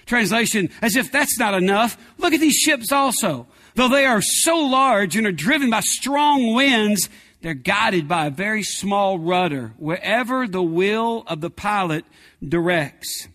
Translation, 0.07 0.71
as 0.81 0.97
if 0.97 1.13
that's 1.13 1.39
not 1.39 1.53
enough, 1.53 1.99
look 2.17 2.33
at 2.33 2.41
these 2.41 2.57
ships 2.57 2.91
also. 2.91 3.47
Though 3.75 3.89
they 3.89 4.07
are 4.07 4.23
so 4.23 4.57
large 4.57 5.15
and 5.15 5.27
are 5.27 5.33
driven 5.33 5.69
by 5.69 5.81
strong 5.81 6.55
winds, 6.55 7.11
they're 7.41 7.55
guided 7.55 8.07
by 8.07 8.27
a 8.27 8.31
very 8.31 8.63
small 8.63 9.19
rudder 9.19 9.73
wherever 9.79 10.47
the 10.47 10.63
will 10.63 11.25
of 11.27 11.41
the 11.41 11.51
pilot 11.51 12.05
directs. 12.47 13.29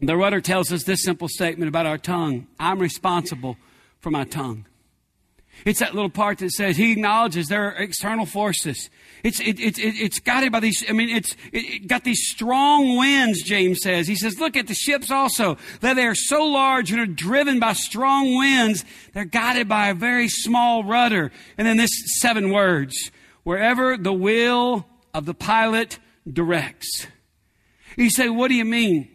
The 0.00 0.16
rudder 0.16 0.40
tells 0.40 0.72
us 0.72 0.84
this 0.84 1.04
simple 1.04 1.28
statement 1.28 1.68
about 1.68 1.86
our 1.86 1.98
tongue 1.98 2.46
I'm 2.58 2.78
responsible 2.78 3.56
for 4.00 4.10
my 4.10 4.24
tongue. 4.24 4.66
It's 5.64 5.80
that 5.80 5.94
little 5.94 6.10
part 6.10 6.38
that 6.38 6.50
says 6.50 6.76
he 6.76 6.92
acknowledges 6.92 7.48
there 7.48 7.68
are 7.68 7.82
external 7.82 8.26
forces. 8.26 8.90
It's, 9.22 9.38
it, 9.38 9.60
it, 9.60 9.78
it, 9.78 9.94
it's 9.96 10.18
guided 10.18 10.50
by 10.50 10.60
these, 10.60 10.84
I 10.88 10.92
mean, 10.92 11.10
it's 11.10 11.36
it, 11.52 11.86
got 11.86 12.02
these 12.02 12.26
strong 12.28 12.96
winds, 12.96 13.42
James 13.42 13.80
says. 13.80 14.08
He 14.08 14.16
says, 14.16 14.40
look 14.40 14.56
at 14.56 14.66
the 14.66 14.74
ships 14.74 15.10
also, 15.10 15.58
that 15.80 15.94
they 15.94 16.06
are 16.06 16.16
so 16.16 16.44
large 16.44 16.90
and 16.90 17.00
are 17.00 17.06
driven 17.06 17.60
by 17.60 17.74
strong 17.74 18.36
winds. 18.36 18.84
They're 19.12 19.24
guided 19.24 19.68
by 19.68 19.88
a 19.88 19.94
very 19.94 20.28
small 20.28 20.82
rudder. 20.82 21.30
And 21.56 21.66
then 21.66 21.76
this 21.76 21.90
seven 22.20 22.50
words, 22.50 23.12
wherever 23.44 23.96
the 23.96 24.12
will 24.12 24.86
of 25.14 25.26
the 25.26 25.34
pilot 25.34 25.98
directs. 26.30 27.06
You 27.96 28.10
say, 28.10 28.28
what 28.28 28.48
do 28.48 28.54
you 28.54 28.64
mean? 28.64 29.08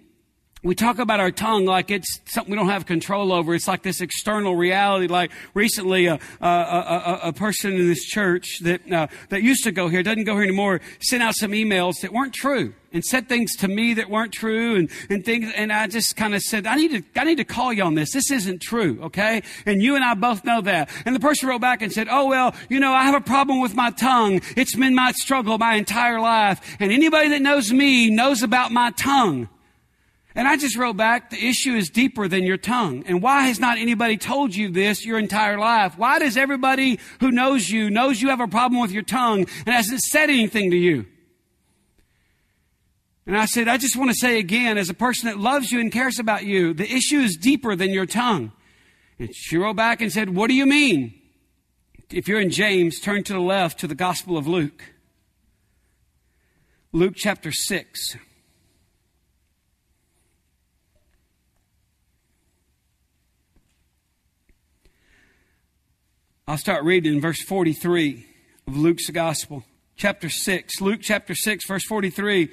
We 0.68 0.76
talk 0.76 1.00
about 1.00 1.22
our 1.22 1.32
tongue 1.32 1.64
like 1.64 1.90
it's 1.90 2.20
something 2.26 2.52
we 2.52 2.58
don't 2.58 2.68
have 2.68 2.86
control 2.86 3.32
over. 3.32 3.56
It's 3.56 3.70
like 3.70 3.84
this 3.84 4.02
external 4.02 4.58
reality. 4.58 5.08
Like 5.08 5.32
recently, 5.54 6.08
a, 6.08 6.20
a, 6.42 6.48
a, 6.48 7.20
a 7.24 7.34
person 7.34 7.72
in 7.74 7.88
this 7.88 8.04
church 8.04 8.60
that 8.64 8.92
uh, 8.92 9.08
that 9.30 9.44
used 9.44 9.64
to 9.64 9.72
go 9.72 9.88
here 9.88 10.04
doesn't 10.04 10.26
go 10.26 10.34
here 10.34 10.44
anymore. 10.44 10.82
Sent 11.00 11.24
out 11.24 11.36
some 11.36 11.52
emails 11.52 12.02
that 12.02 12.12
weren't 12.12 12.34
true 12.34 12.74
and 12.92 13.04
said 13.06 13.30
things 13.30 13.56
to 13.58 13.70
me 13.70 13.94
that 13.94 14.10
weren't 14.10 14.34
true 14.34 14.76
and, 14.76 14.90
and 15.10 15.24
things. 15.24 15.54
And 15.56 15.72
I 15.72 15.88
just 15.88 16.18
kind 16.18 16.36
of 16.36 16.42
said, 16.42 16.68
I 16.68 16.76
need 16.76 16.92
to 16.92 17.22
I 17.22 17.24
need 17.24 17.38
to 17.38 17.46
call 17.46 17.72
you 17.72 17.84
on 17.84 17.96
this. 17.96 18.12
This 18.12 18.30
isn't 18.30 18.62
true, 18.62 19.00
okay? 19.04 19.44
And 19.66 19.82
you 19.82 19.96
and 19.96 20.04
I 20.04 20.16
both 20.16 20.44
know 20.44 20.60
that. 20.62 20.90
And 21.06 21.16
the 21.16 21.22
person 21.22 21.48
wrote 21.48 21.62
back 21.62 21.82
and 21.82 21.94
said, 21.94 22.10
Oh 22.12 22.28
well, 22.28 22.54
you 22.68 22.82
know, 22.82 22.92
I 22.92 23.04
have 23.04 23.16
a 23.16 23.22
problem 23.22 23.62
with 23.62 23.74
my 23.74 23.92
tongue. 23.92 24.42
It's 24.58 24.76
been 24.76 24.96
my 24.96 25.14
struggle 25.14 25.58
my 25.58 25.76
entire 25.76 26.20
life. 26.20 26.76
And 26.82 26.92
anybody 26.92 27.30
that 27.30 27.42
knows 27.42 27.72
me 27.72 28.10
knows 28.10 28.44
about 28.44 28.74
my 28.74 28.92
tongue. 28.92 29.48
And 30.38 30.48
I 30.48 30.56
just 30.56 30.78
wrote 30.78 30.96
back, 30.96 31.32
the 31.32 31.48
issue 31.48 31.74
is 31.74 31.90
deeper 31.90 32.28
than 32.28 32.44
your 32.44 32.58
tongue. 32.58 33.04
And 33.08 33.24
why 33.24 33.48
has 33.48 33.60
not 33.60 33.80
anybody 33.80 34.18
told 34.18 34.56
you 34.56 34.70
this 34.70 35.04
your 35.04 35.18
entire 35.18 35.58
life? 35.58 35.98
Why 35.98 36.20
does 36.20 36.38
everybody 36.38 37.00
who 37.20 37.32
knows 37.32 37.68
you, 37.72 37.90
knows 37.90 38.22
you 38.22 38.30
have 38.30 38.40
a 38.40 38.48
problem 38.48 38.80
with 38.80 38.92
your 38.92 39.02
tongue 39.02 39.48
and 39.66 39.76
hasn't 39.76 40.00
said 40.02 40.30
anything 40.30 40.70
to 40.70 40.78
you? 40.78 41.08
And 43.26 43.36
I 43.36 43.46
said, 43.46 43.68
I 43.68 43.78
just 43.78 43.98
want 43.98 44.12
to 44.12 44.16
say 44.16 44.38
again, 44.38 44.78
as 44.78 44.92
a 44.92 44.94
person 44.94 45.28
that 45.28 45.40
loves 45.40 45.72
you 45.72 45.80
and 45.80 45.92
cares 45.92 46.20
about 46.20 46.46
you, 46.46 46.72
the 46.72 46.90
issue 46.90 47.18
is 47.18 47.36
deeper 47.36 47.76
than 47.76 47.90
your 47.90 48.06
tongue. 48.06 48.52
And 49.18 49.36
she 49.36 49.58
wrote 49.58 49.76
back 49.76 50.02
and 50.02 50.14
said, 50.14 50.36
What 50.36 50.50
do 50.50 50.54
you 50.54 50.68
mean? 50.68 51.20
If 52.12 52.28
you're 52.28 52.40
in 52.40 52.52
James, 52.52 53.00
turn 53.00 53.24
to 53.24 53.34
the 53.34 53.40
left 53.40 53.80
to 53.80 53.88
the 53.88 53.96
Gospel 53.96 54.38
of 54.38 54.46
Luke. 54.46 54.84
Luke 56.92 57.16
chapter 57.16 57.52
6. 57.52 58.18
I'll 66.50 66.58
start 66.58 66.86
reading 66.86 67.16
in 67.16 67.20
verse 67.20 67.44
43 67.44 68.26
of 68.68 68.78
Luke's 68.78 69.10
Gospel, 69.10 69.66
chapter 69.98 70.30
6. 70.30 70.80
Luke 70.80 71.02
chapter 71.04 71.36
6, 71.36 71.68
verse 71.68 71.84
43. 71.84 72.50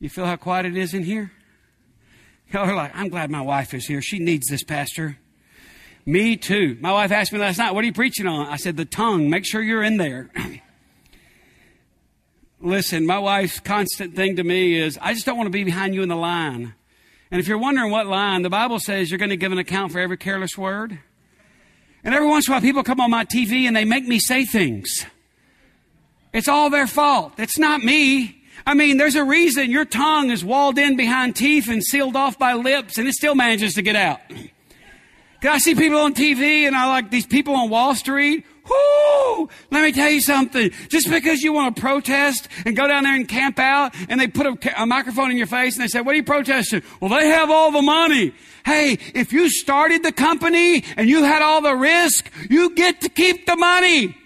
You 0.00 0.08
feel 0.08 0.24
how 0.24 0.36
quiet 0.36 0.64
it 0.64 0.74
is 0.74 0.94
in 0.94 1.02
here? 1.02 1.32
Y'all 2.50 2.66
are 2.66 2.74
like, 2.74 2.96
I'm 2.96 3.10
glad 3.10 3.30
my 3.30 3.42
wife 3.42 3.74
is 3.74 3.86
here. 3.86 4.00
She 4.00 4.20
needs 4.20 4.48
this, 4.48 4.64
Pastor. 4.64 5.18
Me 6.06 6.38
too. 6.38 6.78
My 6.80 6.92
wife 6.92 7.12
asked 7.12 7.30
me 7.30 7.38
last 7.38 7.58
night, 7.58 7.74
What 7.74 7.84
are 7.84 7.86
you 7.86 7.92
preaching 7.92 8.26
on? 8.26 8.46
I 8.46 8.56
said, 8.56 8.78
The 8.78 8.86
tongue. 8.86 9.28
Make 9.28 9.44
sure 9.44 9.60
you're 9.60 9.82
in 9.82 9.98
there. 9.98 10.30
Listen, 12.62 13.04
my 13.04 13.18
wife's 13.18 13.60
constant 13.60 14.16
thing 14.16 14.36
to 14.36 14.44
me 14.44 14.80
is, 14.80 14.98
I 15.02 15.12
just 15.12 15.26
don't 15.26 15.36
want 15.36 15.48
to 15.48 15.50
be 15.50 15.64
behind 15.64 15.94
you 15.94 16.02
in 16.02 16.08
the 16.08 16.16
line. 16.16 16.72
And 17.30 17.38
if 17.38 17.48
you're 17.48 17.58
wondering 17.58 17.90
what 17.90 18.06
line, 18.06 18.40
the 18.40 18.48
Bible 18.48 18.78
says 18.78 19.10
you're 19.10 19.18
going 19.18 19.28
to 19.28 19.36
give 19.36 19.52
an 19.52 19.58
account 19.58 19.92
for 19.92 20.00
every 20.00 20.16
careless 20.16 20.56
word. 20.56 21.00
And 22.06 22.14
every 22.14 22.28
once 22.28 22.46
in 22.46 22.52
a 22.52 22.54
while, 22.54 22.62
people 22.62 22.84
come 22.84 23.00
on 23.00 23.10
my 23.10 23.24
TV 23.24 23.66
and 23.66 23.74
they 23.74 23.84
make 23.84 24.06
me 24.06 24.20
say 24.20 24.44
things. 24.44 25.04
It's 26.32 26.46
all 26.46 26.70
their 26.70 26.86
fault. 26.86 27.32
It's 27.36 27.58
not 27.58 27.82
me. 27.82 28.44
I 28.64 28.74
mean, 28.74 28.96
there's 28.96 29.16
a 29.16 29.24
reason 29.24 29.72
your 29.72 29.84
tongue 29.84 30.30
is 30.30 30.44
walled 30.44 30.78
in 30.78 30.96
behind 30.96 31.34
teeth 31.34 31.68
and 31.68 31.82
sealed 31.82 32.14
off 32.14 32.38
by 32.38 32.52
lips, 32.52 32.96
and 32.96 33.08
it 33.08 33.14
still 33.14 33.34
manages 33.34 33.74
to 33.74 33.82
get 33.82 33.96
out. 33.96 34.20
Cause 34.28 35.50
I 35.50 35.58
see 35.58 35.74
people 35.74 35.98
on 35.98 36.14
TV, 36.14 36.66
and 36.66 36.76
I 36.76 36.86
like 36.86 37.10
these 37.10 37.26
people 37.26 37.56
on 37.56 37.70
Wall 37.70 37.96
Street. 37.96 38.46
Whoo! 38.68 39.48
Let 39.70 39.82
me 39.82 39.92
tell 39.92 40.10
you 40.10 40.20
something. 40.20 40.70
Just 40.88 41.08
because 41.10 41.42
you 41.42 41.52
want 41.52 41.76
to 41.76 41.80
protest 41.80 42.48
and 42.64 42.76
go 42.76 42.86
down 42.88 43.04
there 43.04 43.14
and 43.14 43.28
camp 43.28 43.58
out, 43.58 43.94
and 44.08 44.20
they 44.20 44.26
put 44.26 44.46
a, 44.46 44.82
a 44.82 44.86
microphone 44.86 45.30
in 45.30 45.36
your 45.36 45.46
face, 45.46 45.76
and 45.76 45.84
they 45.84 45.88
say, 45.88 46.00
"What 46.00 46.12
are 46.12 46.16
you 46.16 46.24
protesting?" 46.24 46.82
Well, 47.00 47.10
they 47.10 47.28
have 47.28 47.50
all 47.50 47.70
the 47.70 47.82
money. 47.82 48.32
Hey, 48.64 48.98
if 49.14 49.32
you 49.32 49.48
started 49.48 50.02
the 50.02 50.10
company 50.10 50.82
and 50.96 51.08
you 51.08 51.22
had 51.22 51.42
all 51.42 51.60
the 51.60 51.76
risk, 51.76 52.30
you 52.50 52.74
get 52.74 53.02
to 53.02 53.08
keep 53.08 53.46
the 53.46 53.54
money. 53.54 54.16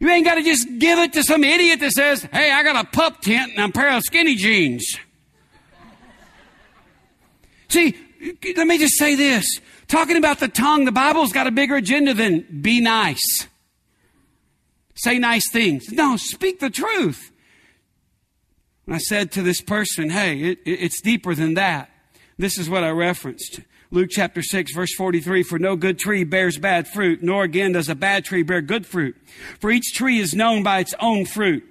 You 0.00 0.08
ain't 0.08 0.24
got 0.24 0.36
to 0.36 0.42
just 0.42 0.66
give 0.78 0.98
it 0.98 1.12
to 1.12 1.22
some 1.22 1.44
idiot 1.44 1.78
that 1.80 1.92
says, 1.92 2.22
hey, 2.32 2.50
I 2.50 2.62
got 2.62 2.84
a 2.84 2.88
pup 2.88 3.20
tent 3.20 3.52
and 3.56 3.70
a 3.70 3.72
pair 3.72 3.94
of 3.96 4.02
skinny 4.02 4.34
jeans. 4.34 4.98
See, 7.68 7.96
let 8.56 8.66
me 8.66 8.78
just 8.78 8.98
say 8.98 9.14
this. 9.14 9.60
Talking 9.86 10.16
about 10.16 10.40
the 10.40 10.48
tongue, 10.48 10.84
the 10.84 10.92
Bible's 10.92 11.32
got 11.32 11.46
a 11.46 11.50
bigger 11.50 11.76
agenda 11.76 12.14
than 12.14 12.46
be 12.62 12.80
nice. 12.80 13.46
Say 15.00 15.18
nice 15.18 15.50
things. 15.50 15.90
No, 15.90 16.18
speak 16.18 16.60
the 16.60 16.68
truth. 16.68 17.32
And 18.84 18.94
I 18.94 18.98
said 18.98 19.32
to 19.32 19.42
this 19.42 19.62
person, 19.62 20.10
hey, 20.10 20.40
it, 20.40 20.58
it's 20.66 21.00
deeper 21.00 21.34
than 21.34 21.54
that. 21.54 21.90
This 22.36 22.58
is 22.58 22.68
what 22.68 22.84
I 22.84 22.90
referenced. 22.90 23.60
Luke 23.90 24.10
chapter 24.10 24.42
6 24.42 24.74
verse 24.74 24.94
43, 24.94 25.42
for 25.42 25.58
no 25.58 25.74
good 25.74 25.98
tree 25.98 26.24
bears 26.24 26.58
bad 26.58 26.86
fruit, 26.86 27.22
nor 27.22 27.44
again 27.44 27.72
does 27.72 27.88
a 27.88 27.94
bad 27.94 28.26
tree 28.26 28.42
bear 28.42 28.60
good 28.60 28.86
fruit. 28.86 29.16
For 29.58 29.70
each 29.70 29.94
tree 29.94 30.18
is 30.18 30.34
known 30.34 30.62
by 30.62 30.80
its 30.80 30.94
own 31.00 31.24
fruit. 31.24 31.64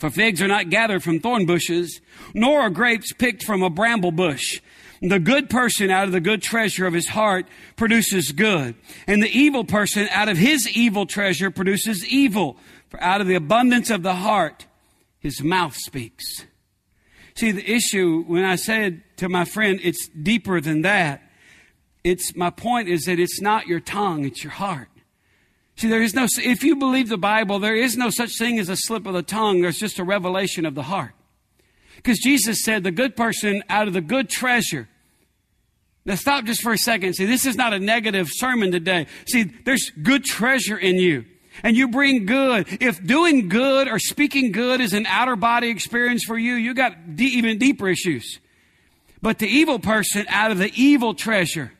For 0.00 0.08
figs 0.08 0.40
are 0.40 0.48
not 0.48 0.70
gathered 0.70 1.02
from 1.02 1.20
thorn 1.20 1.44
bushes, 1.44 2.00
nor 2.32 2.62
are 2.62 2.70
grapes 2.70 3.12
picked 3.12 3.42
from 3.42 3.62
a 3.62 3.68
bramble 3.68 4.10
bush. 4.10 4.62
The 5.06 5.18
good 5.18 5.50
person 5.50 5.90
out 5.90 6.06
of 6.06 6.12
the 6.12 6.20
good 6.20 6.40
treasure 6.40 6.86
of 6.86 6.94
his 6.94 7.08
heart 7.08 7.46
produces 7.76 8.32
good, 8.32 8.74
and 9.06 9.22
the 9.22 9.28
evil 9.28 9.62
person 9.62 10.08
out 10.10 10.30
of 10.30 10.38
his 10.38 10.66
evil 10.74 11.04
treasure 11.04 11.50
produces 11.50 12.06
evil. 12.06 12.56
For 12.88 13.02
out 13.02 13.20
of 13.20 13.26
the 13.26 13.34
abundance 13.34 13.90
of 13.90 14.02
the 14.02 14.14
heart, 14.14 14.66
his 15.18 15.42
mouth 15.42 15.76
speaks. 15.76 16.46
See, 17.34 17.50
the 17.50 17.70
issue, 17.70 18.22
when 18.26 18.44
I 18.44 18.56
said 18.56 19.02
to 19.18 19.28
my 19.28 19.44
friend, 19.44 19.78
it's 19.82 20.08
deeper 20.08 20.60
than 20.62 20.82
that, 20.82 21.22
it's, 22.02 22.34
my 22.34 22.48
point 22.48 22.88
is 22.88 23.04
that 23.04 23.18
it's 23.18 23.42
not 23.42 23.66
your 23.66 23.80
tongue, 23.80 24.24
it's 24.24 24.42
your 24.42 24.52
heart. 24.52 24.88
See, 25.76 25.88
there 25.88 26.02
is 26.02 26.14
no, 26.14 26.26
if 26.38 26.62
you 26.64 26.76
believe 26.76 27.10
the 27.10 27.18
Bible, 27.18 27.58
there 27.58 27.76
is 27.76 27.96
no 27.96 28.08
such 28.08 28.38
thing 28.38 28.58
as 28.58 28.70
a 28.70 28.76
slip 28.76 29.06
of 29.06 29.12
the 29.12 29.22
tongue. 29.22 29.60
There's 29.60 29.78
just 29.78 29.98
a 29.98 30.04
revelation 30.04 30.64
of 30.64 30.74
the 30.74 30.84
heart. 30.84 31.12
Because 31.96 32.18
Jesus 32.20 32.62
said, 32.64 32.84
the 32.84 32.90
good 32.90 33.16
person 33.16 33.62
out 33.68 33.86
of 33.86 33.92
the 33.92 34.00
good 34.00 34.30
treasure. 34.30 34.88
Now 36.06 36.16
stop 36.16 36.44
just 36.44 36.62
for 36.62 36.72
a 36.72 36.78
second. 36.78 37.14
See, 37.14 37.24
this 37.24 37.46
is 37.46 37.56
not 37.56 37.72
a 37.72 37.78
negative 37.78 38.28
sermon 38.30 38.70
today. 38.70 39.06
See, 39.26 39.44
there's 39.44 39.90
good 39.90 40.24
treasure 40.24 40.76
in 40.76 40.96
you 40.96 41.24
and 41.62 41.76
you 41.76 41.88
bring 41.88 42.26
good. 42.26 42.66
If 42.80 43.04
doing 43.04 43.48
good 43.48 43.88
or 43.88 43.98
speaking 43.98 44.52
good 44.52 44.80
is 44.80 44.92
an 44.92 45.06
outer 45.06 45.36
body 45.36 45.68
experience 45.68 46.24
for 46.24 46.36
you, 46.36 46.54
you 46.54 46.74
got 46.74 46.94
even 47.18 47.58
deeper 47.58 47.88
issues. 47.88 48.40
But 49.22 49.38
the 49.38 49.46
evil 49.46 49.78
person 49.78 50.26
out 50.28 50.50
of 50.50 50.58
the 50.58 50.70
evil 50.74 51.14
treasure, 51.14 51.72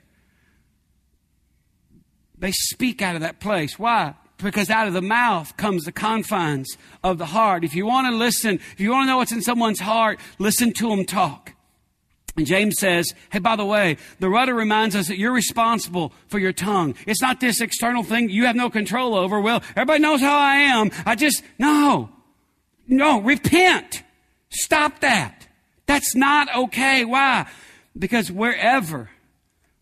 they 2.39 2.53
speak 2.53 3.03
out 3.03 3.17
of 3.17 3.21
that 3.21 3.41
place. 3.41 3.79
Why? 3.79 4.15
Because 4.39 4.71
out 4.71 4.89
of 4.89 4.95
the 4.95 5.03
mouth 5.03 5.57
comes 5.57 5.85
the 5.85 5.93
confines 5.93 6.77
of 7.03 7.19
the 7.19 7.27
heart. 7.27 7.65
If 7.65 7.75
you 7.75 7.87
want 7.87 8.07
to 8.07 8.17
listen, 8.17 8.55
if 8.73 8.81
you 8.81 8.91
want 8.91 9.05
to 9.05 9.07
know 9.09 9.17
what's 9.19 9.33
in 9.33 9.43
someone's 9.43 9.81
heart, 9.81 10.19
listen 10.39 10.73
to 10.75 10.89
them 10.89 11.05
talk. 11.05 11.54
And 12.37 12.47
James 12.47 12.75
says, 12.79 13.15
hey, 13.31 13.39
by 13.39 13.55
the 13.55 13.65
way, 13.65 13.97
the 14.19 14.29
rudder 14.29 14.55
reminds 14.55 14.97
us 14.97 15.07
that 15.09 15.19
you're 15.19 15.33
responsible 15.33 16.13
for 16.27 16.39
your 16.39 16.53
tongue. 16.53 16.97
It's 17.07 17.23
not 17.23 17.39
this 17.39 17.61
external 17.61 18.03
thing 18.03 18.29
you 18.29 18.47
have 18.47 18.57
no 18.57 18.71
control 18.71 19.15
over. 19.15 19.41
Well, 19.41 19.63
everybody 19.71 20.01
knows 20.01 20.21
how 20.21 20.37
I 20.37 20.57
am. 20.57 20.91
I 21.07 21.15
just, 21.15 21.43
no. 21.59 22.11
No, 22.89 23.21
repent. 23.21 24.03
Stop 24.51 25.01
that. 25.01 25.47
That's 25.87 26.17
not 26.17 26.55
okay. 26.55 27.05
Why? 27.05 27.47
Because 27.97 28.33
wherever, 28.33 29.11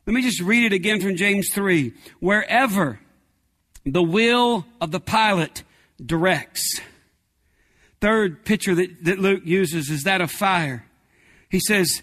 let 0.06 0.14
me 0.14 0.21
just 0.21 0.40
read 0.40 0.64
it 0.64 0.75
again 0.75 1.00
from 1.00 1.16
James 1.16 1.49
3. 1.54 1.94
Wherever 2.21 3.00
the 3.85 4.02
will 4.02 4.66
of 4.80 4.90
the 4.90 5.00
pilot 5.00 5.62
directs. 6.04 6.80
Third 8.00 8.44
picture 8.44 8.75
that, 8.75 9.04
that 9.04 9.18
Luke 9.18 9.42
uses 9.44 9.90
is 9.90 10.02
that 10.04 10.21
of 10.21 10.30
fire. 10.30 10.85
He 11.49 11.61
says, 11.61 12.02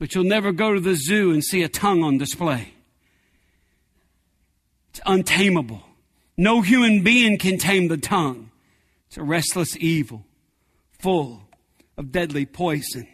but 0.00 0.14
you'll 0.14 0.24
never 0.24 0.50
go 0.50 0.72
to 0.72 0.80
the 0.80 0.96
zoo 0.96 1.30
and 1.30 1.44
see 1.44 1.62
a 1.62 1.68
tongue 1.68 2.02
on 2.02 2.16
display. 2.16 2.72
It's 4.88 5.00
untamable. 5.04 5.82
No 6.38 6.62
human 6.62 7.04
being 7.04 7.36
can 7.36 7.58
tame 7.58 7.88
the 7.88 7.98
tongue. 7.98 8.50
It's 9.06 9.18
a 9.18 9.22
restless 9.22 9.76
evil, 9.76 10.24
full 10.98 11.42
of 11.98 12.10
deadly 12.10 12.46
poison. 12.46 13.06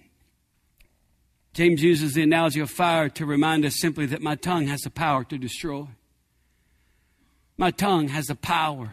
James 1.54 1.82
uses 1.82 2.14
the 2.14 2.22
analogy 2.22 2.60
of 2.60 2.70
fire 2.70 3.08
to 3.08 3.26
remind 3.26 3.64
us 3.64 3.80
simply 3.80 4.06
that 4.06 4.22
my 4.22 4.36
tongue 4.36 4.68
has 4.68 4.82
the 4.82 4.90
power 4.90 5.24
to 5.24 5.38
destroy. 5.38 5.88
My 7.58 7.72
tongue 7.72 8.08
has 8.08 8.26
the 8.26 8.36
power 8.36 8.92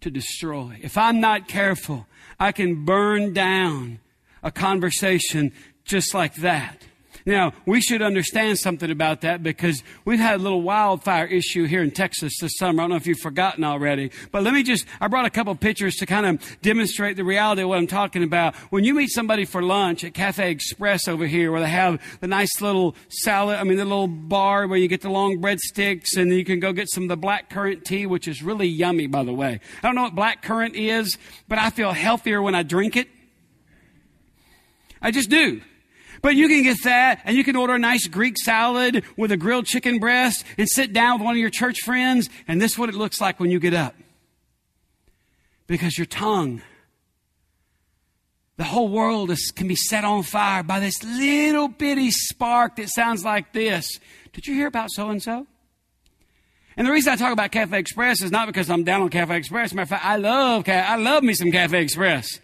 to 0.00 0.10
destroy. 0.10 0.80
If 0.82 0.98
I'm 0.98 1.20
not 1.20 1.46
careful, 1.46 2.08
I 2.40 2.50
can 2.50 2.84
burn 2.84 3.32
down 3.32 4.00
a 4.42 4.50
conversation 4.50 5.52
just 5.84 6.14
like 6.14 6.34
that. 6.36 6.87
Now, 7.28 7.52
we 7.66 7.82
should 7.82 8.00
understand 8.00 8.58
something 8.58 8.90
about 8.90 9.20
that 9.20 9.42
because 9.42 9.82
we've 10.06 10.18
had 10.18 10.36
a 10.36 10.42
little 10.42 10.62
wildfire 10.62 11.26
issue 11.26 11.66
here 11.66 11.82
in 11.82 11.90
Texas 11.90 12.32
this 12.40 12.56
summer. 12.56 12.80
I 12.80 12.84
don't 12.84 12.90
know 12.90 12.96
if 12.96 13.06
you've 13.06 13.18
forgotten 13.18 13.64
already, 13.64 14.10
but 14.32 14.42
let 14.42 14.54
me 14.54 14.62
just, 14.62 14.86
I 14.98 15.08
brought 15.08 15.26
a 15.26 15.30
couple 15.30 15.54
pictures 15.54 15.96
to 15.96 16.06
kind 16.06 16.24
of 16.24 16.62
demonstrate 16.62 17.18
the 17.18 17.24
reality 17.24 17.60
of 17.60 17.68
what 17.68 17.76
I'm 17.76 17.86
talking 17.86 18.22
about. 18.22 18.54
When 18.70 18.82
you 18.82 18.94
meet 18.94 19.10
somebody 19.10 19.44
for 19.44 19.62
lunch 19.62 20.04
at 20.04 20.14
Cafe 20.14 20.50
Express 20.50 21.06
over 21.06 21.26
here 21.26 21.52
where 21.52 21.60
they 21.60 21.68
have 21.68 22.00
the 22.20 22.28
nice 22.28 22.62
little 22.62 22.96
salad, 23.10 23.58
I 23.58 23.64
mean, 23.64 23.76
the 23.76 23.84
little 23.84 24.08
bar 24.08 24.66
where 24.66 24.78
you 24.78 24.88
get 24.88 25.02
the 25.02 25.10
long 25.10 25.36
breadsticks 25.36 26.16
and 26.16 26.32
you 26.32 26.46
can 26.46 26.60
go 26.60 26.72
get 26.72 26.88
some 26.88 27.02
of 27.02 27.08
the 27.10 27.16
black 27.18 27.50
currant 27.50 27.84
tea, 27.84 28.06
which 28.06 28.26
is 28.26 28.42
really 28.42 28.68
yummy, 28.68 29.06
by 29.06 29.22
the 29.22 29.34
way. 29.34 29.60
I 29.82 29.86
don't 29.86 29.94
know 29.94 30.04
what 30.04 30.14
black 30.14 30.40
currant 30.40 30.76
is, 30.76 31.18
but 31.46 31.58
I 31.58 31.68
feel 31.68 31.92
healthier 31.92 32.40
when 32.40 32.54
I 32.54 32.62
drink 32.62 32.96
it. 32.96 33.10
I 35.02 35.10
just 35.10 35.28
do. 35.28 35.60
But 36.22 36.34
you 36.34 36.48
can 36.48 36.62
get 36.62 36.82
that 36.84 37.22
and 37.24 37.36
you 37.36 37.44
can 37.44 37.56
order 37.56 37.74
a 37.74 37.78
nice 37.78 38.06
Greek 38.06 38.36
salad 38.38 39.04
with 39.16 39.32
a 39.32 39.36
grilled 39.36 39.66
chicken 39.66 39.98
breast 39.98 40.44
and 40.56 40.68
sit 40.68 40.92
down 40.92 41.18
with 41.18 41.24
one 41.24 41.34
of 41.34 41.40
your 41.40 41.50
church 41.50 41.78
friends 41.84 42.28
and 42.46 42.60
this 42.60 42.72
is 42.72 42.78
what 42.78 42.88
it 42.88 42.94
looks 42.94 43.20
like 43.20 43.38
when 43.40 43.50
you 43.50 43.60
get 43.60 43.74
up. 43.74 43.94
Because 45.66 45.98
your 45.98 46.06
tongue, 46.06 46.62
the 48.56 48.64
whole 48.64 48.88
world 48.88 49.30
is, 49.30 49.52
can 49.54 49.68
be 49.68 49.76
set 49.76 50.04
on 50.04 50.22
fire 50.22 50.62
by 50.62 50.80
this 50.80 51.02
little 51.04 51.68
bitty 51.68 52.10
spark 52.10 52.76
that 52.76 52.88
sounds 52.88 53.24
like 53.24 53.52
this. 53.52 53.98
Did 54.32 54.46
you 54.46 54.54
hear 54.54 54.66
about 54.66 54.90
so 54.90 55.10
and 55.10 55.22
so? 55.22 55.46
And 56.76 56.86
the 56.86 56.92
reason 56.92 57.12
I 57.12 57.16
talk 57.16 57.32
about 57.32 57.50
Cafe 57.50 57.76
Express 57.76 58.22
is 58.22 58.30
not 58.30 58.46
because 58.46 58.70
I'm 58.70 58.84
down 58.84 59.02
on 59.02 59.08
Cafe 59.08 59.36
Express. 59.36 59.74
Matter 59.74 59.82
of 59.82 59.88
fact, 59.88 60.04
I 60.04 60.16
love, 60.16 60.68
I 60.68 60.94
love 60.96 61.24
me 61.24 61.34
some 61.34 61.50
Cafe 61.50 61.80
Express. 61.80 62.40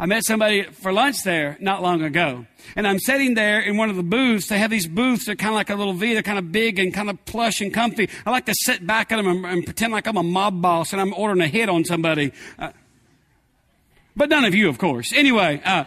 I 0.00 0.06
met 0.06 0.24
somebody 0.24 0.62
for 0.62 0.94
lunch 0.94 1.24
there 1.24 1.58
not 1.60 1.82
long 1.82 2.02
ago. 2.02 2.46
And 2.74 2.88
I'm 2.88 2.98
sitting 2.98 3.34
there 3.34 3.60
in 3.60 3.76
one 3.76 3.90
of 3.90 3.96
the 3.96 4.02
booths. 4.02 4.48
They 4.48 4.56
have 4.56 4.70
these 4.70 4.86
booths 4.86 5.26
that 5.26 5.32
are 5.32 5.36
kind 5.36 5.50
of 5.50 5.56
like 5.56 5.68
a 5.68 5.74
little 5.74 5.92
V. 5.92 6.14
They're 6.14 6.22
kind 6.22 6.38
of 6.38 6.50
big 6.50 6.78
and 6.78 6.94
kind 6.94 7.10
of 7.10 7.22
plush 7.26 7.60
and 7.60 7.72
comfy. 7.72 8.08
I 8.24 8.30
like 8.30 8.46
to 8.46 8.54
sit 8.54 8.86
back 8.86 9.12
at 9.12 9.16
them 9.16 9.26
and, 9.26 9.44
and 9.44 9.62
pretend 9.62 9.92
like 9.92 10.06
I'm 10.06 10.16
a 10.16 10.22
mob 10.22 10.62
boss 10.62 10.94
and 10.94 11.02
I'm 11.02 11.12
ordering 11.12 11.42
a 11.42 11.48
hit 11.48 11.68
on 11.68 11.84
somebody. 11.84 12.32
Uh, 12.58 12.70
but 14.16 14.30
none 14.30 14.46
of 14.46 14.54
you, 14.54 14.70
of 14.70 14.78
course. 14.78 15.12
Anyway, 15.12 15.60
uh, 15.66 15.84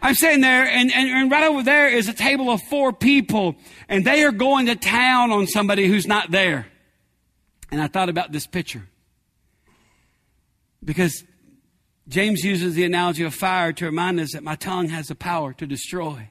I'm 0.00 0.14
sitting 0.14 0.42
there, 0.42 0.66
and, 0.66 0.92
and, 0.92 1.10
and, 1.10 1.30
right 1.30 1.44
over 1.44 1.64
there 1.64 1.88
is 1.88 2.08
a 2.08 2.12
table 2.12 2.50
of 2.50 2.62
four 2.62 2.92
people, 2.92 3.56
and 3.88 4.04
they 4.04 4.22
are 4.22 4.32
going 4.32 4.66
to 4.66 4.76
town 4.76 5.32
on 5.32 5.48
somebody 5.48 5.88
who's 5.88 6.06
not 6.06 6.30
there. 6.30 6.68
And 7.72 7.82
I 7.82 7.88
thought 7.88 8.08
about 8.08 8.30
this 8.30 8.46
picture. 8.46 8.86
Because 10.82 11.24
James 12.10 12.42
uses 12.42 12.74
the 12.74 12.82
analogy 12.82 13.22
of 13.22 13.32
fire 13.32 13.72
to 13.72 13.84
remind 13.84 14.18
us 14.18 14.32
that 14.32 14.42
my 14.42 14.56
tongue 14.56 14.88
has 14.88 15.06
the 15.06 15.14
power 15.14 15.52
to 15.52 15.64
destroy. 15.64 16.28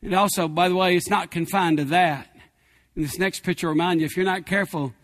And 0.00 0.14
also, 0.14 0.48
by 0.48 0.70
the 0.70 0.74
way, 0.74 0.96
it's 0.96 1.10
not 1.10 1.30
confined 1.30 1.76
to 1.76 1.84
that. 1.84 2.34
And 2.96 3.04
this 3.04 3.18
next 3.18 3.40
picture 3.40 3.66
will 3.66 3.74
remind 3.74 4.00
you 4.00 4.06
if 4.06 4.16
you're 4.16 4.24
not 4.24 4.46
careful, 4.46 4.94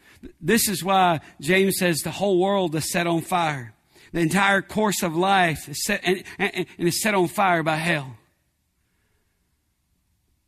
this 0.40 0.70
is 0.70 0.82
why 0.82 1.20
James 1.42 1.76
says 1.78 1.98
the 1.98 2.10
whole 2.10 2.40
world 2.40 2.74
is 2.74 2.90
set 2.90 3.06
on 3.06 3.20
fire. 3.20 3.74
The 4.12 4.20
entire 4.20 4.62
course 4.62 5.02
of 5.02 5.14
life 5.14 5.68
is 5.68 5.84
set 5.84 6.00
and, 6.02 6.24
and, 6.38 6.66
and 6.78 6.88
is 6.88 7.02
set 7.02 7.14
on 7.14 7.28
fire 7.28 7.62
by 7.62 7.76
hell. 7.76 8.16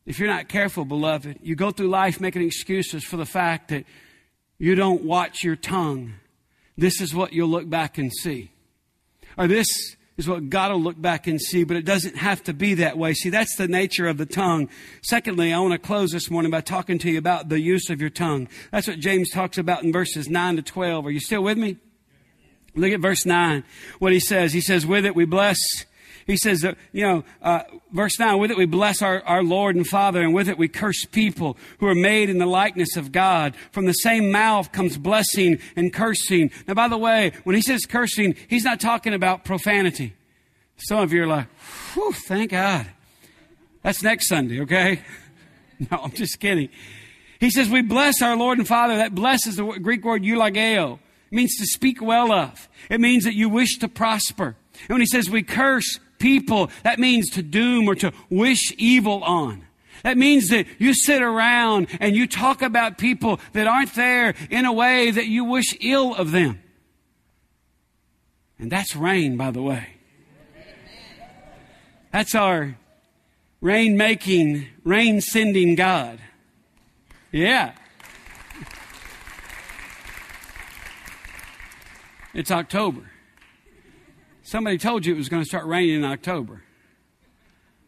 If 0.06 0.18
you're 0.18 0.28
not 0.28 0.48
careful, 0.48 0.86
beloved, 0.86 1.40
you 1.42 1.56
go 1.56 1.70
through 1.70 1.88
life 1.88 2.22
making 2.22 2.40
excuses 2.40 3.04
for 3.04 3.18
the 3.18 3.26
fact 3.26 3.68
that 3.68 3.84
you 4.56 4.74
don't 4.74 5.02
watch 5.04 5.44
your 5.44 5.56
tongue. 5.56 6.14
This 6.78 7.02
is 7.02 7.14
what 7.14 7.34
you'll 7.34 7.50
look 7.50 7.68
back 7.68 7.98
and 7.98 8.10
see 8.10 8.50
or 9.40 9.48
this 9.48 9.96
is 10.18 10.28
what 10.28 10.50
God 10.50 10.70
will 10.70 10.82
look 10.82 11.00
back 11.00 11.26
and 11.26 11.40
see, 11.40 11.64
but 11.64 11.78
it 11.78 11.86
doesn't 11.86 12.14
have 12.14 12.44
to 12.44 12.52
be 12.52 12.74
that 12.74 12.98
way. 12.98 13.14
See, 13.14 13.30
that's 13.30 13.56
the 13.56 13.68
nature 13.68 14.06
of 14.06 14.18
the 14.18 14.26
tongue. 14.26 14.68
Secondly, 15.00 15.50
I 15.50 15.58
want 15.60 15.72
to 15.72 15.78
close 15.78 16.10
this 16.10 16.30
morning 16.30 16.50
by 16.50 16.60
talking 16.60 16.98
to 16.98 17.10
you 17.10 17.16
about 17.16 17.48
the 17.48 17.58
use 17.58 17.88
of 17.88 18.02
your 18.02 18.10
tongue. 18.10 18.48
That's 18.70 18.86
what 18.86 18.98
James 18.98 19.30
talks 19.30 19.56
about 19.56 19.82
in 19.82 19.94
verses 19.94 20.28
9 20.28 20.56
to 20.56 20.62
12. 20.62 21.06
Are 21.06 21.10
you 21.10 21.20
still 21.20 21.42
with 21.42 21.56
me? 21.56 21.78
Look 22.74 22.92
at 22.92 23.00
verse 23.00 23.24
9. 23.24 23.64
What 23.98 24.12
he 24.12 24.20
says. 24.20 24.52
He 24.52 24.60
says, 24.60 24.84
with 24.84 25.06
it 25.06 25.16
we 25.16 25.24
bless 25.24 25.56
he 26.30 26.36
says 26.36 26.60
that, 26.60 26.76
you 26.92 27.02
know, 27.06 27.24
uh, 27.42 27.62
verse 27.92 28.18
9, 28.18 28.38
with 28.38 28.50
it 28.50 28.56
we 28.56 28.66
bless 28.66 29.02
our, 29.02 29.22
our 29.24 29.42
Lord 29.42 29.76
and 29.76 29.86
Father, 29.86 30.20
and 30.20 30.32
with 30.32 30.48
it 30.48 30.56
we 30.56 30.68
curse 30.68 31.04
people 31.04 31.56
who 31.78 31.86
are 31.86 31.94
made 31.94 32.30
in 32.30 32.38
the 32.38 32.46
likeness 32.46 32.96
of 32.96 33.12
God. 33.12 33.54
From 33.72 33.86
the 33.86 33.92
same 33.92 34.30
mouth 34.30 34.72
comes 34.72 34.96
blessing 34.96 35.58
and 35.76 35.92
cursing. 35.92 36.50
Now, 36.66 36.74
by 36.74 36.88
the 36.88 36.98
way, 36.98 37.32
when 37.44 37.56
he 37.56 37.62
says 37.62 37.84
cursing, 37.86 38.36
he's 38.48 38.64
not 38.64 38.80
talking 38.80 39.12
about 39.12 39.44
profanity. 39.44 40.14
Some 40.76 41.00
of 41.00 41.12
you 41.12 41.24
are 41.24 41.26
like, 41.26 41.48
whew, 41.92 42.12
thank 42.12 42.52
God. 42.52 42.86
That's 43.82 44.02
next 44.02 44.28
Sunday, 44.28 44.60
okay? 44.60 45.02
No, 45.90 45.96
I'm 45.96 46.12
just 46.12 46.40
kidding. 46.40 46.68
He 47.38 47.48
says, 47.48 47.70
we 47.70 47.80
bless 47.80 48.20
our 48.20 48.36
Lord 48.36 48.58
and 48.58 48.68
Father. 48.68 48.98
That 48.98 49.14
blesses 49.14 49.56
the 49.56 49.64
Greek 49.64 50.04
word 50.04 50.22
eulogeo. 50.22 50.98
It 51.30 51.34
means 51.34 51.56
to 51.56 51.64
speak 51.64 52.02
well 52.02 52.32
of. 52.32 52.68
It 52.90 53.00
means 53.00 53.24
that 53.24 53.34
you 53.34 53.48
wish 53.48 53.78
to 53.78 53.88
prosper. 53.88 54.56
And 54.82 54.90
when 54.90 55.00
he 55.00 55.06
says 55.06 55.30
we 55.30 55.42
curse 55.42 55.98
people, 56.20 56.70
that 56.84 57.00
means 57.00 57.30
to 57.30 57.42
doom 57.42 57.88
or 57.88 57.96
to 57.96 58.12
wish 58.28 58.72
evil 58.78 59.24
on. 59.24 59.66
That 60.04 60.16
means 60.16 60.48
that 60.48 60.66
you 60.78 60.94
sit 60.94 61.20
around 61.20 61.88
and 62.00 62.14
you 62.16 62.26
talk 62.26 62.62
about 62.62 62.96
people 62.96 63.40
that 63.52 63.66
aren't 63.66 63.94
there 63.94 64.34
in 64.48 64.64
a 64.64 64.72
way 64.72 65.10
that 65.10 65.26
you 65.26 65.44
wish 65.44 65.76
ill 65.80 66.14
of 66.14 66.30
them. 66.30 66.62
And 68.58 68.70
that's 68.70 68.94
rain, 68.94 69.36
by 69.36 69.50
the 69.50 69.62
way. 69.62 69.88
That's 72.12 72.34
our 72.34 72.76
rain 73.60 73.96
making, 73.96 74.66
rain 74.84 75.20
sending 75.20 75.74
God. 75.74 76.18
Yeah. 77.32 77.72
It's 82.32 82.50
October. 82.50 83.09
Somebody 84.50 84.78
told 84.78 85.06
you 85.06 85.14
it 85.14 85.16
was 85.16 85.28
going 85.28 85.44
to 85.44 85.48
start 85.48 85.64
raining 85.66 85.94
in 85.94 86.04
October. 86.04 86.64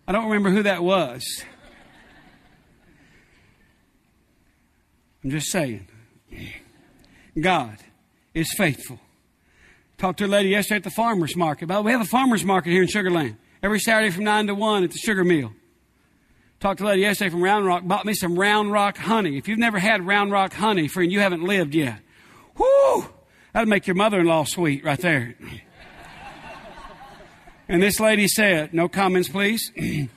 I 0.07 0.13
don't 0.13 0.27
remember 0.27 0.51
who 0.51 0.63
that 0.63 0.85
was. 0.85 1.25
I'm 5.25 5.31
just 5.31 5.51
saying. 5.51 5.89
God 7.41 7.79
is 8.33 8.55
faithful. 8.57 9.01
Talked 9.99 10.21
to 10.21 10.27
a 10.27 10.29
lady 10.29 10.51
yesterday 10.51 10.77
at 10.77 10.85
the 10.85 10.91
farmer's 10.91 11.35
market. 11.35 11.67
But 11.67 11.83
we 11.83 11.91
have 11.91 12.01
a 12.01 12.05
farmer's 12.05 12.45
market 12.45 12.71
here 12.71 12.83
in 12.83 12.89
Sugar 12.89 13.11
Land 13.11 13.39
every 13.61 13.81
Saturday 13.81 14.13
from 14.13 14.23
9 14.23 14.47
to 14.47 14.55
1 14.55 14.85
at 14.85 14.93
the 14.93 14.99
sugar 14.99 15.25
mill. 15.25 15.51
Talked 16.61 16.79
to 16.79 16.85
a 16.85 16.91
lady 16.91 17.03
yesterday 17.03 17.31
from 17.31 17.43
Round 17.43 17.67
Rock, 17.67 17.83
bought 17.85 18.07
me 18.07 18.15
some 18.15 18.39
Round 18.39 18.71
Rock 18.71 18.99
honey. 18.99 19.37
If 19.37 19.49
you've 19.49 19.59
never 19.59 19.81
had 19.81 20.07
Round 20.07 20.31
Rock 20.31 20.53
honey, 20.53 20.87
friend, 20.87 21.11
you 21.11 21.19
haven't 21.19 21.43
lived 21.43 21.75
yet. 21.75 21.99
Whoo! 22.57 23.07
That'd 23.53 23.69
make 23.69 23.89
your 23.89 23.97
mother 23.97 24.21
in 24.21 24.27
law 24.27 24.45
sweet 24.45 24.85
right 24.85 25.01
there. 25.01 25.35
And 27.69 27.83
this 27.83 28.01
lady 28.01 28.29
said, 28.29 28.75
no 28.75 28.89
comments, 28.89 29.29
please. 29.29 29.73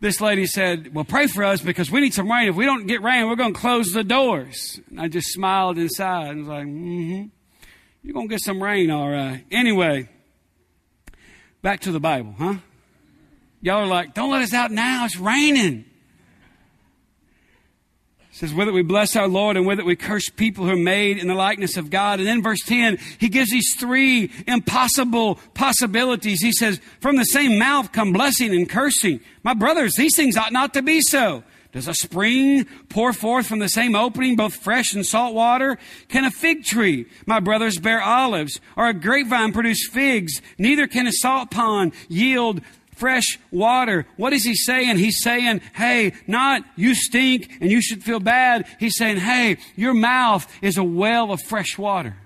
this 0.00 0.20
lady 0.20 0.46
said, 0.46 0.94
well, 0.94 1.04
pray 1.04 1.26
for 1.26 1.44
us 1.44 1.60
because 1.60 1.90
we 1.90 2.00
need 2.00 2.14
some 2.14 2.30
rain. 2.30 2.48
If 2.48 2.56
we 2.56 2.66
don't 2.66 2.86
get 2.86 3.02
rain, 3.02 3.26
we're 3.26 3.36
going 3.36 3.54
to 3.54 3.60
close 3.60 3.92
the 3.92 4.04
doors. 4.04 4.80
And 4.90 5.00
I 5.00 5.08
just 5.08 5.28
smiled 5.32 5.78
inside 5.78 6.28
and 6.28 6.40
was 6.40 6.48
like, 6.48 6.66
mm-hmm. 6.66 7.26
You're 8.04 8.12
going 8.12 8.28
to 8.28 8.34
get 8.34 8.42
some 8.42 8.62
rain, 8.62 8.90
all 8.90 9.08
right. 9.08 9.44
Anyway, 9.50 10.10
back 11.62 11.80
to 11.80 11.92
the 11.92 12.00
Bible, 12.00 12.34
huh? 12.36 12.56
Y'all 13.62 13.82
are 13.82 13.86
like, 13.86 14.12
don't 14.12 14.30
let 14.30 14.42
us 14.42 14.52
out 14.52 14.70
now. 14.70 15.06
It's 15.06 15.16
raining 15.16 15.86
says, 18.34 18.52
whether 18.52 18.72
we 18.72 18.82
bless 18.82 19.14
our 19.14 19.28
Lord 19.28 19.56
and 19.56 19.64
whether 19.64 19.84
we 19.84 19.94
curse 19.94 20.28
people 20.28 20.64
who 20.64 20.72
are 20.72 20.76
made 20.76 21.18
in 21.18 21.28
the 21.28 21.34
likeness 21.34 21.76
of 21.76 21.88
God. 21.88 22.18
And 22.18 22.26
then 22.26 22.42
verse 22.42 22.62
10, 22.66 22.98
he 23.18 23.28
gives 23.28 23.50
these 23.50 23.76
three 23.78 24.32
impossible 24.48 25.36
possibilities. 25.54 26.42
He 26.42 26.50
says, 26.50 26.80
from 27.00 27.14
the 27.14 27.24
same 27.24 27.60
mouth 27.60 27.92
come 27.92 28.12
blessing 28.12 28.52
and 28.52 28.68
cursing. 28.68 29.20
My 29.44 29.54
brothers, 29.54 29.92
these 29.96 30.16
things 30.16 30.36
ought 30.36 30.52
not 30.52 30.74
to 30.74 30.82
be 30.82 31.00
so. 31.00 31.44
Does 31.70 31.86
a 31.86 31.94
spring 31.94 32.66
pour 32.88 33.12
forth 33.12 33.46
from 33.46 33.60
the 33.60 33.68
same 33.68 33.94
opening 33.94 34.34
both 34.34 34.54
fresh 34.54 34.94
and 34.94 35.06
salt 35.06 35.34
water? 35.34 35.78
Can 36.08 36.24
a 36.24 36.30
fig 36.30 36.64
tree, 36.64 37.06
my 37.26 37.38
brothers, 37.38 37.78
bear 37.78 38.02
olives? 38.02 38.60
Or 38.76 38.88
a 38.88 38.94
grapevine 38.94 39.52
produce 39.52 39.88
figs? 39.88 40.40
Neither 40.58 40.88
can 40.88 41.06
a 41.06 41.12
salt 41.12 41.50
pond 41.50 41.92
yield 42.08 42.62
fresh 42.96 43.38
water. 43.50 44.06
What 44.16 44.32
is 44.32 44.44
he 44.44 44.54
saying? 44.54 44.98
He's 44.98 45.22
saying, 45.22 45.60
hey, 45.74 46.12
not 46.26 46.62
you 46.76 46.94
stink 46.94 47.50
and 47.60 47.70
you 47.70 47.80
should 47.80 48.02
feel 48.02 48.20
bad. 48.20 48.66
He's 48.78 48.96
saying, 48.96 49.18
hey, 49.18 49.58
your 49.76 49.94
mouth 49.94 50.50
is 50.62 50.78
a 50.78 50.84
well 50.84 51.32
of 51.32 51.40
fresh 51.42 51.78
water. 51.78 52.16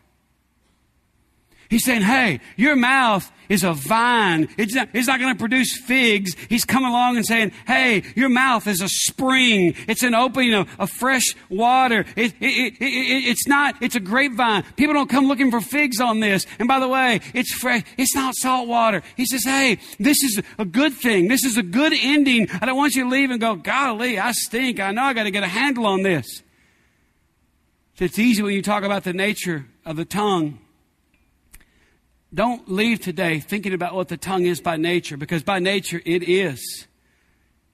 He's 1.68 1.84
saying, 1.84 2.00
hey, 2.00 2.40
your 2.56 2.76
mouth 2.76 3.30
is 3.50 3.62
a 3.62 3.74
vine. 3.74 4.48
It's 4.56 4.74
not, 4.74 4.88
it's 4.94 5.06
not 5.06 5.20
going 5.20 5.34
to 5.34 5.38
produce 5.38 5.78
figs. 5.84 6.34
He's 6.48 6.64
coming 6.64 6.88
along 6.88 7.18
and 7.18 7.26
saying, 7.26 7.52
hey, 7.66 8.04
your 8.16 8.30
mouth 8.30 8.66
is 8.66 8.80
a 8.80 8.88
spring. 8.88 9.74
It's 9.86 10.02
an 10.02 10.14
opening 10.14 10.54
of, 10.54 10.68
of 10.78 10.90
fresh 10.90 11.34
water. 11.50 12.06
It, 12.16 12.32
it, 12.40 12.74
it, 12.80 12.80
it's 12.80 13.46
not, 13.46 13.74
it's 13.82 13.96
a 13.96 14.00
grapevine. 14.00 14.64
People 14.76 14.94
don't 14.94 15.10
come 15.10 15.28
looking 15.28 15.50
for 15.50 15.60
figs 15.60 16.00
on 16.00 16.20
this. 16.20 16.46
And 16.58 16.68
by 16.68 16.80
the 16.80 16.88
way, 16.88 17.20
it's 17.34 17.52
fresh. 17.52 17.82
It's 17.98 18.14
not 18.14 18.34
salt 18.34 18.66
water. 18.66 19.02
He 19.16 19.26
says, 19.26 19.44
hey, 19.44 19.78
this 19.98 20.22
is 20.22 20.40
a 20.58 20.64
good 20.64 20.94
thing. 20.94 21.28
This 21.28 21.44
is 21.44 21.58
a 21.58 21.62
good 21.62 21.92
ending. 21.94 22.48
I 22.62 22.64
don't 22.64 22.76
want 22.76 22.94
you 22.94 23.04
to 23.04 23.10
leave 23.10 23.30
and 23.30 23.40
go, 23.40 23.56
golly, 23.56 24.18
I 24.18 24.32
stink. 24.32 24.80
I 24.80 24.92
know 24.92 25.02
I 25.02 25.12
got 25.12 25.24
to 25.24 25.30
get 25.30 25.42
a 25.42 25.48
handle 25.48 25.84
on 25.84 26.02
this. 26.02 26.42
It's 27.98 28.18
easy 28.18 28.42
when 28.42 28.54
you 28.54 28.62
talk 28.62 28.84
about 28.84 29.04
the 29.04 29.12
nature 29.12 29.66
of 29.84 29.96
the 29.96 30.06
tongue 30.06 30.60
don't 32.32 32.70
leave 32.70 33.00
today 33.00 33.40
thinking 33.40 33.72
about 33.72 33.94
what 33.94 34.08
the 34.08 34.16
tongue 34.16 34.44
is 34.44 34.60
by 34.60 34.76
nature, 34.76 35.16
because 35.16 35.42
by 35.42 35.58
nature 35.58 36.00
it 36.04 36.22
is 36.28 36.86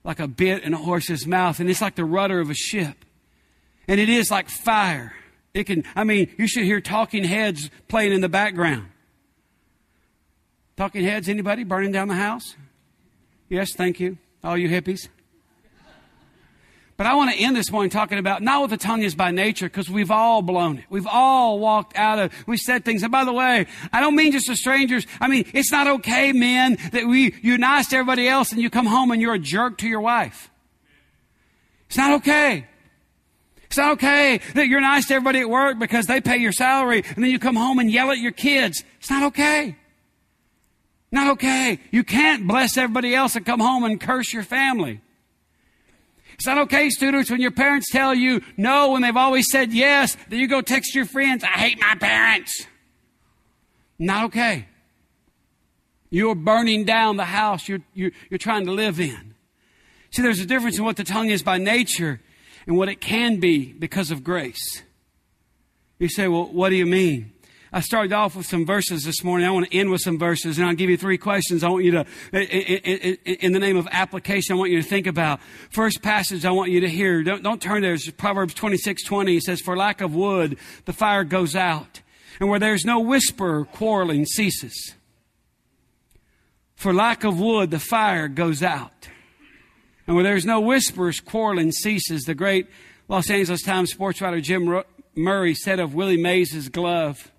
like 0.04 0.20
a 0.20 0.28
bit 0.28 0.62
in 0.62 0.74
a 0.74 0.76
horse's 0.76 1.26
mouth, 1.26 1.60
and 1.60 1.68
it's 1.68 1.80
like 1.80 1.94
the 1.94 2.04
rudder 2.04 2.40
of 2.40 2.50
a 2.50 2.54
ship. 2.54 3.04
And 3.88 3.98
it 3.98 4.08
is 4.08 4.30
like 4.30 4.48
fire. 4.48 5.14
It 5.54 5.64
can, 5.64 5.84
I 5.94 6.04
mean, 6.04 6.34
you 6.38 6.46
should 6.46 6.64
hear 6.64 6.80
talking 6.80 7.24
heads 7.24 7.70
playing 7.88 8.12
in 8.12 8.20
the 8.20 8.28
background. 8.28 8.88
Talking 10.76 11.04
heads, 11.04 11.28
anybody 11.28 11.64
burning 11.64 11.92
down 11.92 12.08
the 12.08 12.14
house? 12.14 12.56
Yes, 13.48 13.72
thank 13.74 14.00
you. 14.00 14.18
All 14.42 14.58
you 14.58 14.68
hippies. 14.68 15.08
But 16.96 17.06
I 17.06 17.14
want 17.14 17.32
to 17.32 17.36
end 17.36 17.56
this 17.56 17.72
morning 17.72 17.90
talking 17.90 18.18
about 18.18 18.40
not 18.40 18.60
what 18.60 18.70
the 18.70 18.76
tongue 18.76 19.02
is 19.02 19.16
by 19.16 19.32
nature, 19.32 19.66
because 19.66 19.90
we've 19.90 20.12
all 20.12 20.42
blown 20.42 20.78
it. 20.78 20.84
We've 20.88 21.08
all 21.08 21.58
walked 21.58 21.96
out 21.96 22.20
of, 22.20 22.32
we 22.46 22.56
said 22.56 22.84
things. 22.84 23.02
And 23.02 23.10
by 23.10 23.24
the 23.24 23.32
way, 23.32 23.66
I 23.92 24.00
don't 24.00 24.14
mean 24.14 24.30
just 24.30 24.46
to 24.46 24.56
strangers. 24.56 25.04
I 25.20 25.26
mean, 25.26 25.44
it's 25.52 25.72
not 25.72 25.88
okay, 25.88 26.32
men, 26.32 26.78
that 26.92 27.06
we, 27.06 27.34
you're 27.42 27.58
nice 27.58 27.88
to 27.88 27.96
everybody 27.96 28.28
else 28.28 28.52
and 28.52 28.62
you 28.62 28.70
come 28.70 28.86
home 28.86 29.10
and 29.10 29.20
you're 29.20 29.34
a 29.34 29.40
jerk 29.40 29.78
to 29.78 29.88
your 29.88 30.00
wife. 30.00 30.50
It's 31.88 31.96
not 31.96 32.12
okay. 32.20 32.66
It's 33.64 33.76
not 33.76 33.92
okay 33.94 34.38
that 34.54 34.68
you're 34.68 34.80
nice 34.80 35.06
to 35.08 35.14
everybody 35.14 35.40
at 35.40 35.48
work 35.50 35.80
because 35.80 36.06
they 36.06 36.20
pay 36.20 36.36
your 36.36 36.52
salary 36.52 37.02
and 37.16 37.24
then 37.24 37.30
you 37.32 37.40
come 37.40 37.56
home 37.56 37.80
and 37.80 37.90
yell 37.90 38.12
at 38.12 38.18
your 38.18 38.30
kids. 38.30 38.84
It's 39.00 39.10
not 39.10 39.24
okay. 39.24 39.76
Not 41.10 41.32
okay. 41.32 41.80
You 41.90 42.04
can't 42.04 42.46
bless 42.46 42.76
everybody 42.76 43.16
else 43.16 43.34
and 43.34 43.44
come 43.44 43.58
home 43.58 43.82
and 43.82 44.00
curse 44.00 44.32
your 44.32 44.44
family. 44.44 45.00
Is 46.38 46.44
that 46.44 46.58
okay, 46.58 46.90
students, 46.90 47.30
when 47.30 47.40
your 47.40 47.50
parents 47.50 47.90
tell 47.90 48.14
you 48.14 48.42
no 48.56 48.92
when 48.92 49.02
they've 49.02 49.16
always 49.16 49.50
said 49.50 49.72
yes, 49.72 50.16
that 50.28 50.36
you 50.36 50.48
go 50.48 50.60
text 50.60 50.94
your 50.94 51.04
friends, 51.04 51.44
I 51.44 51.48
hate 51.48 51.80
my 51.80 51.94
parents? 51.94 52.66
Not 53.98 54.24
okay. 54.26 54.66
You're 56.10 56.34
burning 56.34 56.84
down 56.84 57.16
the 57.16 57.24
house 57.24 57.68
you're, 57.68 57.80
you're, 57.92 58.12
you're 58.30 58.38
trying 58.38 58.66
to 58.66 58.72
live 58.72 59.00
in. 59.00 59.34
See, 60.10 60.22
there's 60.22 60.40
a 60.40 60.46
difference 60.46 60.78
in 60.78 60.84
what 60.84 60.96
the 60.96 61.04
tongue 61.04 61.28
is 61.28 61.42
by 61.42 61.58
nature 61.58 62.20
and 62.66 62.76
what 62.76 62.88
it 62.88 63.00
can 63.00 63.40
be 63.40 63.72
because 63.72 64.10
of 64.10 64.22
grace. 64.22 64.82
You 65.98 66.08
say, 66.08 66.28
well, 66.28 66.46
what 66.46 66.70
do 66.70 66.76
you 66.76 66.86
mean? 66.86 67.33
I 67.74 67.80
started 67.80 68.12
off 68.12 68.36
with 68.36 68.46
some 68.46 68.64
verses 68.64 69.02
this 69.02 69.24
morning. 69.24 69.48
I 69.48 69.50
want 69.50 69.68
to 69.68 69.76
end 69.76 69.90
with 69.90 70.00
some 70.00 70.16
verses, 70.16 70.58
and 70.58 70.66
I'll 70.68 70.76
give 70.76 70.90
you 70.90 70.96
three 70.96 71.18
questions. 71.18 71.64
I 71.64 71.68
want 71.70 71.82
you 71.82 71.90
to, 71.90 72.06
in 73.24 73.52
the 73.52 73.58
name 73.58 73.76
of 73.76 73.88
application, 73.90 74.54
I 74.54 74.58
want 74.60 74.70
you 74.70 74.80
to 74.80 74.88
think 74.88 75.08
about. 75.08 75.40
First 75.70 76.00
passage 76.00 76.44
I 76.44 76.52
want 76.52 76.70
you 76.70 76.82
to 76.82 76.88
hear. 76.88 77.24
Don't, 77.24 77.42
don't 77.42 77.60
turn 77.60 77.82
there. 77.82 77.94
It's 77.94 78.08
Proverbs 78.12 78.54
26, 78.54 79.02
20. 79.02 79.38
It 79.38 79.42
says, 79.42 79.60
For 79.60 79.76
lack 79.76 80.00
of 80.02 80.14
wood, 80.14 80.56
the 80.84 80.92
fire 80.92 81.24
goes 81.24 81.56
out, 81.56 82.00
and 82.38 82.48
where 82.48 82.60
there's 82.60 82.84
no 82.84 83.00
whisper, 83.00 83.64
quarreling 83.64 84.24
ceases. 84.24 84.94
For 86.76 86.94
lack 86.94 87.24
of 87.24 87.40
wood, 87.40 87.72
the 87.72 87.80
fire 87.80 88.28
goes 88.28 88.62
out. 88.62 89.08
And 90.06 90.14
where 90.14 90.22
there's 90.22 90.44
no 90.44 90.60
whispers, 90.60 91.18
quarreling 91.18 91.72
ceases. 91.72 92.22
The 92.22 92.36
great 92.36 92.68
Los 93.08 93.28
Angeles 93.28 93.62
Times 93.62 93.90
sports 93.90 94.22
writer 94.22 94.40
Jim 94.40 94.84
Murray 95.16 95.56
said 95.56 95.80
of 95.80 95.92
Willie 95.92 96.16
Mays' 96.16 96.68
glove, 96.68 97.32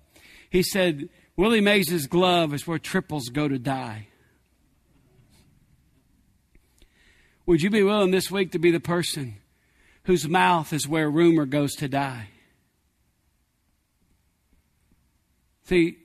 he 0.50 0.62
said, 0.62 1.08
Willie 1.36 1.60
Mays' 1.60 2.06
glove 2.06 2.54
is 2.54 2.66
where 2.66 2.78
triples 2.78 3.28
go 3.28 3.48
to 3.48 3.58
die. 3.58 4.08
Would 7.44 7.62
you 7.62 7.70
be 7.70 7.82
willing 7.82 8.10
this 8.10 8.30
week 8.30 8.52
to 8.52 8.58
be 8.58 8.70
the 8.70 8.80
person 8.80 9.36
whose 10.04 10.28
mouth 10.28 10.72
is 10.72 10.88
where 10.88 11.10
rumor 11.10 11.46
goes 11.46 11.74
to 11.76 11.88
die? 11.88 12.28
See, 15.64 15.98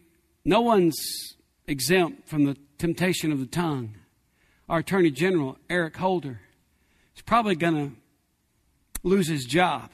no 0.43 0.61
one's 0.61 1.35
exempt 1.67 2.27
from 2.27 2.45
the 2.45 2.57
temptation 2.77 3.31
of 3.31 3.39
the 3.39 3.45
tongue. 3.45 3.95
Our 4.67 4.79
Attorney 4.79 5.11
General, 5.11 5.57
Eric 5.69 5.97
Holder, 5.97 6.41
is 7.15 7.21
probably 7.21 7.55
going 7.55 7.75
to 7.75 7.95
lose 9.03 9.27
his 9.27 9.45
job 9.45 9.89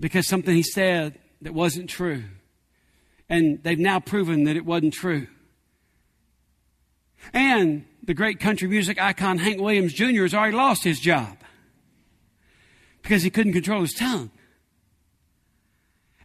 because 0.00 0.26
something 0.26 0.54
he 0.54 0.62
said 0.62 1.18
that 1.42 1.54
wasn't 1.54 1.90
true 1.90 2.24
and 3.28 3.62
they've 3.62 3.78
now 3.78 4.00
proven 4.00 4.44
that 4.44 4.56
it 4.56 4.64
wasn't 4.64 4.94
true. 4.94 5.26
And 7.32 7.84
the 8.02 8.14
great 8.14 8.40
country 8.40 8.68
music 8.68 9.00
icon 9.00 9.38
Hank 9.38 9.60
Williams 9.60 9.92
Jr. 9.92 10.22
has 10.22 10.34
already 10.34 10.56
lost 10.56 10.84
his 10.84 11.00
job 11.00 11.36
because 13.02 13.22
he 13.22 13.30
couldn't 13.30 13.52
control 13.52 13.82
his 13.82 13.94
tongue. 13.94 14.30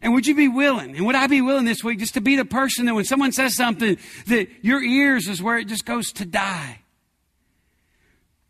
And 0.00 0.12
would 0.12 0.26
you 0.26 0.34
be 0.34 0.48
willing, 0.48 0.96
and 0.96 1.06
would 1.06 1.14
I 1.14 1.26
be 1.28 1.40
willing 1.40 1.64
this 1.64 1.82
week 1.82 1.98
just 1.98 2.12
to 2.12 2.20
be 2.20 2.36
the 2.36 2.44
person 2.44 2.84
that 2.84 2.94
when 2.94 3.06
someone 3.06 3.32
says 3.32 3.56
something, 3.56 3.96
that 4.26 4.48
your 4.60 4.82
ears 4.82 5.28
is 5.28 5.42
where 5.42 5.56
it 5.56 5.66
just 5.66 5.86
goes 5.86 6.12
to 6.12 6.26
die? 6.26 6.80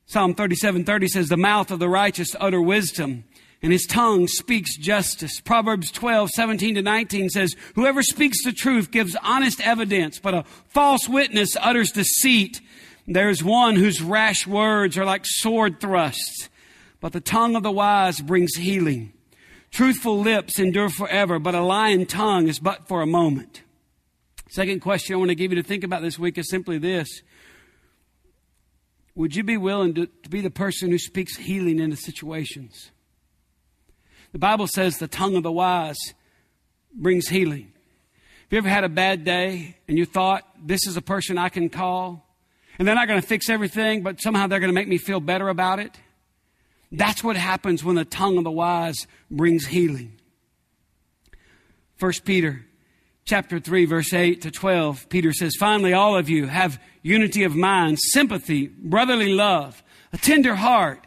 Psalm 0.06 0.34
37 0.34 0.84
30 0.84 1.08
says, 1.08 1.28
The 1.28 1.36
mouth 1.36 1.70
of 1.70 1.78
the 1.78 1.88
righteous 1.88 2.34
utter 2.40 2.60
wisdom, 2.60 3.24
and 3.64 3.72
his 3.72 3.86
tongue 3.86 4.28
speaks 4.28 4.76
justice. 4.76 5.40
Proverbs 5.40 5.90
12, 5.90 6.28
17 6.28 6.74
to 6.74 6.82
19 6.82 7.30
says, 7.30 7.56
Whoever 7.76 8.02
speaks 8.02 8.44
the 8.44 8.52
truth 8.52 8.90
gives 8.90 9.16
honest 9.22 9.58
evidence, 9.62 10.18
but 10.18 10.34
a 10.34 10.44
false 10.68 11.08
witness 11.08 11.56
utters 11.58 11.90
deceit. 11.90 12.60
There's 13.06 13.42
one 13.42 13.76
whose 13.76 14.02
rash 14.02 14.46
words 14.46 14.98
are 14.98 15.06
like 15.06 15.22
sword 15.24 15.80
thrusts, 15.80 16.50
but 17.00 17.14
the 17.14 17.22
tongue 17.22 17.56
of 17.56 17.62
the 17.62 17.70
wise 17.70 18.20
brings 18.20 18.54
healing. 18.54 19.14
Truthful 19.70 20.20
lips 20.20 20.58
endure 20.58 20.90
forever, 20.90 21.38
but 21.38 21.54
a 21.54 21.62
lying 21.62 22.04
tongue 22.04 22.48
is 22.48 22.58
but 22.58 22.86
for 22.86 23.00
a 23.00 23.06
moment. 23.06 23.62
Second 24.50 24.80
question 24.80 25.14
I 25.14 25.18
want 25.18 25.30
to 25.30 25.34
give 25.34 25.52
you 25.52 25.62
to 25.62 25.66
think 25.66 25.84
about 25.84 26.02
this 26.02 26.18
week 26.18 26.36
is 26.36 26.50
simply 26.50 26.76
this. 26.76 27.22
Would 29.14 29.34
you 29.34 29.42
be 29.42 29.56
willing 29.56 29.94
to, 29.94 30.04
to 30.04 30.28
be 30.28 30.42
the 30.42 30.50
person 30.50 30.90
who 30.90 30.98
speaks 30.98 31.38
healing 31.38 31.78
into 31.78 31.96
situations? 31.96 32.90
The 34.34 34.40
Bible 34.40 34.66
says 34.66 34.98
the 34.98 35.06
tongue 35.06 35.36
of 35.36 35.44
the 35.44 35.52
wise 35.52 36.12
brings 36.92 37.28
healing. 37.28 37.70
Have 38.42 38.50
you 38.50 38.58
ever 38.58 38.68
had 38.68 38.82
a 38.82 38.88
bad 38.88 39.22
day 39.22 39.76
and 39.86 39.96
you 39.96 40.04
thought, 40.04 40.42
this 40.60 40.88
is 40.88 40.96
a 40.96 41.00
person 41.00 41.38
I 41.38 41.48
can 41.48 41.68
call? 41.68 42.26
And 42.76 42.88
they're 42.88 42.96
not 42.96 43.06
going 43.06 43.20
to 43.20 43.26
fix 43.26 43.48
everything, 43.48 44.02
but 44.02 44.20
somehow 44.20 44.48
they're 44.48 44.58
going 44.58 44.72
to 44.72 44.74
make 44.74 44.88
me 44.88 44.98
feel 44.98 45.20
better 45.20 45.48
about 45.48 45.78
it? 45.78 45.96
That's 46.90 47.22
what 47.22 47.36
happens 47.36 47.84
when 47.84 47.94
the 47.94 48.04
tongue 48.04 48.36
of 48.36 48.42
the 48.42 48.50
wise 48.50 49.06
brings 49.30 49.66
healing. 49.66 50.16
1 52.00 52.12
Peter 52.24 52.66
chapter 53.24 53.60
3 53.60 53.84
verse 53.84 54.12
8 54.12 54.42
to 54.42 54.50
12 54.50 55.08
Peter 55.10 55.32
says 55.32 55.54
finally 55.58 55.92
all 55.92 56.16
of 56.16 56.28
you 56.28 56.46
have 56.46 56.78
unity 57.02 57.44
of 57.44 57.54
mind 57.54 57.98
sympathy 57.98 58.66
brotherly 58.66 59.32
love 59.32 59.82
a 60.12 60.18
tender 60.18 60.56
heart 60.56 61.06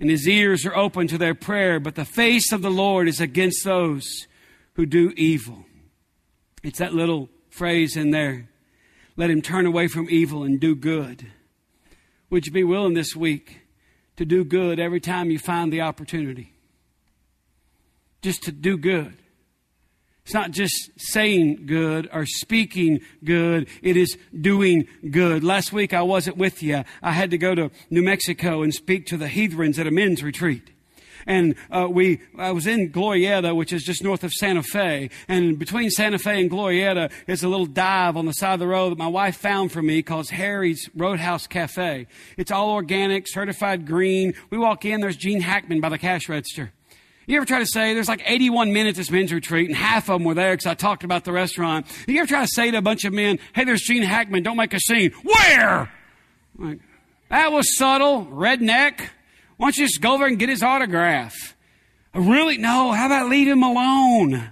and 0.00 0.10
his 0.10 0.28
ears 0.28 0.64
are 0.64 0.76
open 0.76 1.08
to 1.08 1.18
their 1.18 1.34
prayer, 1.34 1.80
but 1.80 1.94
the 1.94 2.04
face 2.04 2.52
of 2.52 2.62
the 2.62 2.70
Lord 2.70 3.08
is 3.08 3.20
against 3.20 3.64
those 3.64 4.26
who 4.74 4.86
do 4.86 5.12
evil. 5.16 5.64
It's 6.62 6.78
that 6.78 6.94
little 6.94 7.28
phrase 7.50 7.96
in 7.96 8.10
there. 8.10 8.48
Let 9.16 9.30
him 9.30 9.42
turn 9.42 9.66
away 9.66 9.88
from 9.88 10.08
evil 10.08 10.44
and 10.44 10.60
do 10.60 10.76
good. 10.76 11.26
Would 12.30 12.46
you 12.46 12.52
be 12.52 12.64
willing 12.64 12.94
this 12.94 13.16
week 13.16 13.62
to 14.16 14.24
do 14.24 14.44
good 14.44 14.78
every 14.78 15.00
time 15.00 15.30
you 15.30 15.38
find 15.38 15.72
the 15.72 15.80
opportunity? 15.80 16.52
Just 18.22 18.42
to 18.44 18.52
do 18.52 18.76
good. 18.76 19.16
It's 20.28 20.34
not 20.34 20.50
just 20.50 20.90
saying 20.98 21.64
good 21.64 22.06
or 22.12 22.26
speaking 22.26 23.00
good. 23.24 23.66
It 23.80 23.96
is 23.96 24.18
doing 24.38 24.86
good. 25.10 25.42
Last 25.42 25.72
week 25.72 25.94
I 25.94 26.02
wasn't 26.02 26.36
with 26.36 26.62
you. 26.62 26.84
I 27.02 27.12
had 27.12 27.30
to 27.30 27.38
go 27.38 27.54
to 27.54 27.70
New 27.88 28.02
Mexico 28.02 28.60
and 28.60 28.74
speak 28.74 29.06
to 29.06 29.16
the 29.16 29.26
heathens 29.26 29.78
at 29.78 29.86
a 29.86 29.90
men's 29.90 30.22
retreat. 30.22 30.70
And 31.26 31.54
uh, 31.70 31.88
we, 31.90 32.20
I 32.36 32.50
was 32.50 32.66
in 32.66 32.92
Glorieta, 32.92 33.56
which 33.56 33.72
is 33.72 33.84
just 33.84 34.04
north 34.04 34.22
of 34.22 34.34
Santa 34.34 34.62
Fe. 34.62 35.08
And 35.28 35.58
between 35.58 35.88
Santa 35.88 36.18
Fe 36.18 36.42
and 36.42 36.50
Glorieta 36.50 37.10
is 37.26 37.42
a 37.42 37.48
little 37.48 37.64
dive 37.64 38.18
on 38.18 38.26
the 38.26 38.34
side 38.34 38.52
of 38.52 38.60
the 38.60 38.66
road 38.66 38.90
that 38.90 38.98
my 38.98 39.08
wife 39.08 39.38
found 39.38 39.72
for 39.72 39.80
me 39.80 40.02
called 40.02 40.28
Harry's 40.28 40.90
Roadhouse 40.94 41.46
Cafe. 41.46 42.06
It's 42.36 42.50
all 42.50 42.72
organic, 42.72 43.26
certified 43.26 43.86
green. 43.86 44.34
We 44.50 44.58
walk 44.58 44.84
in, 44.84 45.00
there's 45.00 45.16
Gene 45.16 45.40
Hackman 45.40 45.80
by 45.80 45.88
the 45.88 45.96
cash 45.96 46.28
register. 46.28 46.72
You 47.28 47.36
ever 47.36 47.44
try 47.44 47.58
to 47.58 47.66
say, 47.66 47.92
there's 47.92 48.08
like 48.08 48.22
81 48.24 48.72
men 48.72 48.86
at 48.86 48.94
this 48.94 49.10
men's 49.10 49.34
retreat, 49.34 49.68
and 49.68 49.76
half 49.76 50.08
of 50.08 50.18
them 50.18 50.24
were 50.24 50.32
there 50.32 50.54
because 50.54 50.64
I 50.64 50.72
talked 50.72 51.04
about 51.04 51.24
the 51.24 51.32
restaurant. 51.32 51.86
You 52.06 52.20
ever 52.20 52.26
try 52.26 52.40
to 52.40 52.50
say 52.50 52.70
to 52.70 52.78
a 52.78 52.82
bunch 52.82 53.04
of 53.04 53.12
men, 53.12 53.38
hey, 53.54 53.64
there's 53.64 53.82
Gene 53.82 54.02
Hackman, 54.02 54.42
don't 54.42 54.56
make 54.56 54.72
a 54.72 54.80
scene. 54.80 55.10
Where? 55.22 55.92
Like, 56.58 56.80
that 57.28 57.52
was 57.52 57.76
subtle, 57.76 58.24
redneck. 58.24 59.10
Why 59.58 59.66
don't 59.66 59.76
you 59.76 59.86
just 59.86 60.00
go 60.00 60.14
over 60.14 60.24
and 60.24 60.38
get 60.38 60.48
his 60.48 60.62
autograph? 60.62 61.54
Really? 62.14 62.56
No, 62.56 62.92
how 62.92 63.04
about 63.04 63.28
leave 63.28 63.46
him 63.46 63.62
alone? 63.62 64.50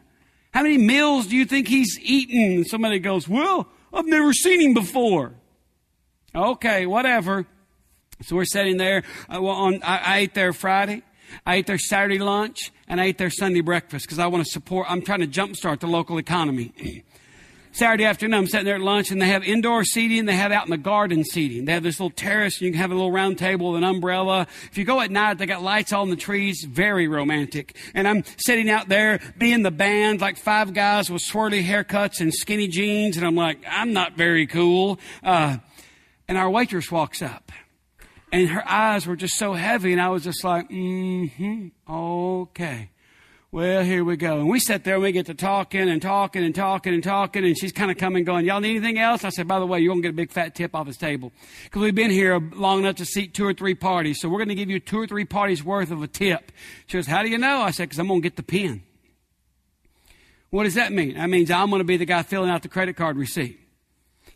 How 0.52 0.62
many 0.62 0.76
meals 0.76 1.28
do 1.28 1.36
you 1.36 1.46
think 1.46 1.68
he's 1.68 1.98
eaten? 2.02 2.66
Somebody 2.66 2.98
goes, 2.98 3.26
well, 3.26 3.68
I've 3.90 4.04
never 4.04 4.34
seen 4.34 4.60
him 4.60 4.74
before. 4.74 5.32
Okay, 6.34 6.84
whatever. 6.84 7.46
So 8.20 8.36
we're 8.36 8.44
sitting 8.44 8.76
there. 8.76 9.02
Uh, 9.34 9.40
well, 9.40 9.54
on, 9.54 9.82
I, 9.82 9.96
I 9.96 10.18
ate 10.18 10.34
there 10.34 10.52
Friday. 10.52 11.02
I 11.44 11.56
ate 11.56 11.66
their 11.66 11.78
Saturday 11.78 12.18
lunch 12.18 12.72
and 12.88 13.00
I 13.00 13.06
ate 13.06 13.18
their 13.18 13.30
Sunday 13.30 13.60
breakfast 13.60 14.06
because 14.06 14.18
I 14.18 14.26
want 14.26 14.44
to 14.44 14.50
support, 14.50 14.86
I'm 14.90 15.02
trying 15.02 15.20
to 15.20 15.26
jumpstart 15.26 15.80
the 15.80 15.86
local 15.86 16.18
economy. 16.18 17.04
Saturday 17.76 18.04
afternoon, 18.04 18.32
I'm 18.32 18.46
sitting 18.46 18.64
there 18.64 18.76
at 18.76 18.80
lunch 18.80 19.10
and 19.10 19.20
they 19.20 19.26
have 19.26 19.44
indoor 19.44 19.84
seating, 19.84 20.24
they 20.24 20.34
have 20.34 20.50
out 20.50 20.64
in 20.64 20.70
the 20.70 20.78
garden 20.78 21.24
seating. 21.24 21.66
They 21.66 21.72
have 21.72 21.82
this 21.82 22.00
little 22.00 22.08
terrace, 22.08 22.56
and 22.56 22.62
you 22.62 22.72
can 22.72 22.80
have 22.80 22.90
a 22.90 22.94
little 22.94 23.12
round 23.12 23.36
table 23.36 23.72
with 23.72 23.82
an 23.82 23.84
umbrella. 23.84 24.46
If 24.70 24.78
you 24.78 24.86
go 24.86 25.02
at 25.02 25.10
night, 25.10 25.36
they 25.36 25.44
got 25.44 25.62
lights 25.62 25.92
on 25.92 26.08
the 26.08 26.16
trees, 26.16 26.64
very 26.64 27.06
romantic. 27.06 27.76
And 27.92 28.08
I'm 28.08 28.24
sitting 28.38 28.70
out 28.70 28.88
there 28.88 29.20
being 29.36 29.62
the 29.62 29.70
band, 29.70 30.22
like 30.22 30.38
five 30.38 30.72
guys 30.72 31.10
with 31.10 31.20
swirly 31.20 31.62
haircuts 31.62 32.18
and 32.18 32.32
skinny 32.32 32.66
jeans, 32.66 33.18
and 33.18 33.26
I'm 33.26 33.36
like, 33.36 33.62
I'm 33.68 33.92
not 33.92 34.16
very 34.16 34.46
cool. 34.46 34.98
Uh, 35.22 35.58
and 36.28 36.38
our 36.38 36.48
waitress 36.48 36.90
walks 36.90 37.20
up 37.20 37.52
and 38.32 38.48
her 38.48 38.68
eyes 38.68 39.06
were 39.06 39.16
just 39.16 39.36
so 39.36 39.54
heavy, 39.54 39.92
and 39.92 40.00
I 40.00 40.08
was 40.08 40.24
just 40.24 40.42
like, 40.44 40.68
mm-hmm, 40.68 41.68
okay. 41.88 42.90
Well, 43.52 43.84
here 43.84 44.04
we 44.04 44.16
go. 44.16 44.40
And 44.40 44.50
we 44.50 44.58
sat 44.60 44.84
there 44.84 44.94
and 44.94 45.02
we 45.02 45.12
get 45.12 45.26
to 45.26 45.34
talking 45.34 45.88
and 45.88 46.02
talking 46.02 46.44
and 46.44 46.54
talking 46.54 46.92
and 46.92 47.02
talking, 47.02 47.44
and 47.44 47.56
she's 47.56 47.72
kind 47.72 47.90
of 47.90 47.96
coming 47.96 48.24
going, 48.24 48.44
y'all 48.44 48.60
need 48.60 48.76
anything 48.76 48.98
else? 48.98 49.24
I 49.24 49.30
said, 49.30 49.48
by 49.48 49.60
the 49.60 49.66
way, 49.66 49.80
you're 49.80 49.94
going 49.94 50.02
to 50.02 50.08
get 50.08 50.14
a 50.14 50.16
big 50.16 50.30
fat 50.30 50.54
tip 50.54 50.74
off 50.74 50.86
this 50.86 50.96
table. 50.96 51.32
Because 51.64 51.80
we've 51.80 51.94
been 51.94 52.10
here 52.10 52.38
long 52.54 52.80
enough 52.80 52.96
to 52.96 53.06
seat 53.06 53.32
two 53.32 53.46
or 53.46 53.54
three 53.54 53.74
parties, 53.74 54.20
so 54.20 54.28
we're 54.28 54.38
going 54.38 54.48
to 54.48 54.54
give 54.54 54.68
you 54.68 54.80
two 54.80 54.98
or 54.98 55.06
three 55.06 55.24
parties 55.24 55.64
worth 55.64 55.90
of 55.90 56.02
a 56.02 56.08
tip. 56.08 56.52
She 56.86 56.98
goes, 56.98 57.06
how 57.06 57.22
do 57.22 57.30
you 57.30 57.38
know? 57.38 57.60
I 57.60 57.70
said, 57.70 57.84
because 57.84 57.98
I'm 57.98 58.08
going 58.08 58.20
to 58.20 58.28
get 58.28 58.36
the 58.36 58.42
pen. 58.42 58.82
What 60.50 60.64
does 60.64 60.74
that 60.74 60.92
mean? 60.92 61.14
That 61.14 61.30
means 61.30 61.50
I'm 61.50 61.70
going 61.70 61.80
to 61.80 61.84
be 61.84 61.96
the 61.96 62.04
guy 62.04 62.24
filling 62.24 62.50
out 62.50 62.62
the 62.62 62.68
credit 62.68 62.96
card 62.96 63.16
receipt. 63.16 63.60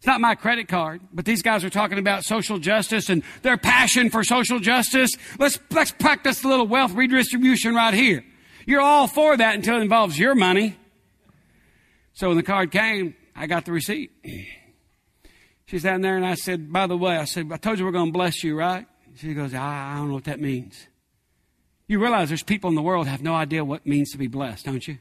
It's 0.00 0.06
not 0.06 0.22
my 0.22 0.34
credit 0.34 0.66
card, 0.66 1.02
but 1.12 1.26
these 1.26 1.42
guys 1.42 1.62
are 1.62 1.68
talking 1.68 1.98
about 1.98 2.24
social 2.24 2.56
justice 2.56 3.10
and 3.10 3.22
their 3.42 3.58
passion 3.58 4.08
for 4.08 4.24
social 4.24 4.58
justice. 4.58 5.10
Let's, 5.38 5.58
let's 5.70 5.90
practice 5.90 6.42
a 6.42 6.48
little 6.48 6.66
wealth 6.66 6.94
redistribution 6.94 7.74
right 7.74 7.92
here. 7.92 8.24
You're 8.64 8.80
all 8.80 9.08
for 9.08 9.36
that 9.36 9.56
until 9.56 9.76
it 9.76 9.82
involves 9.82 10.18
your 10.18 10.34
money. 10.34 10.78
So 12.14 12.28
when 12.28 12.38
the 12.38 12.42
card 12.42 12.70
came, 12.70 13.14
I 13.36 13.46
got 13.46 13.66
the 13.66 13.72
receipt. 13.72 14.10
She's 15.66 15.82
down 15.82 16.00
there 16.00 16.16
and 16.16 16.24
I 16.24 16.32
said, 16.34 16.72
by 16.72 16.86
the 16.86 16.96
way, 16.96 17.18
I 17.18 17.26
said, 17.26 17.52
I 17.52 17.58
told 17.58 17.78
you 17.78 17.84
we're 17.84 17.90
going 17.90 18.06
to 18.06 18.12
bless 18.12 18.42
you, 18.42 18.56
right? 18.56 18.86
She 19.16 19.34
goes, 19.34 19.52
I, 19.52 19.92
I 19.92 19.96
don't 19.96 20.08
know 20.08 20.14
what 20.14 20.24
that 20.24 20.40
means. 20.40 20.86
You 21.88 22.00
realize 22.00 22.28
there's 22.28 22.42
people 22.42 22.70
in 22.70 22.74
the 22.74 22.80
world 22.80 23.06
have 23.06 23.20
no 23.20 23.34
idea 23.34 23.66
what 23.66 23.82
it 23.84 23.86
means 23.86 24.12
to 24.12 24.18
be 24.18 24.28
blessed, 24.28 24.64
don't 24.64 24.88
you? 24.88 24.96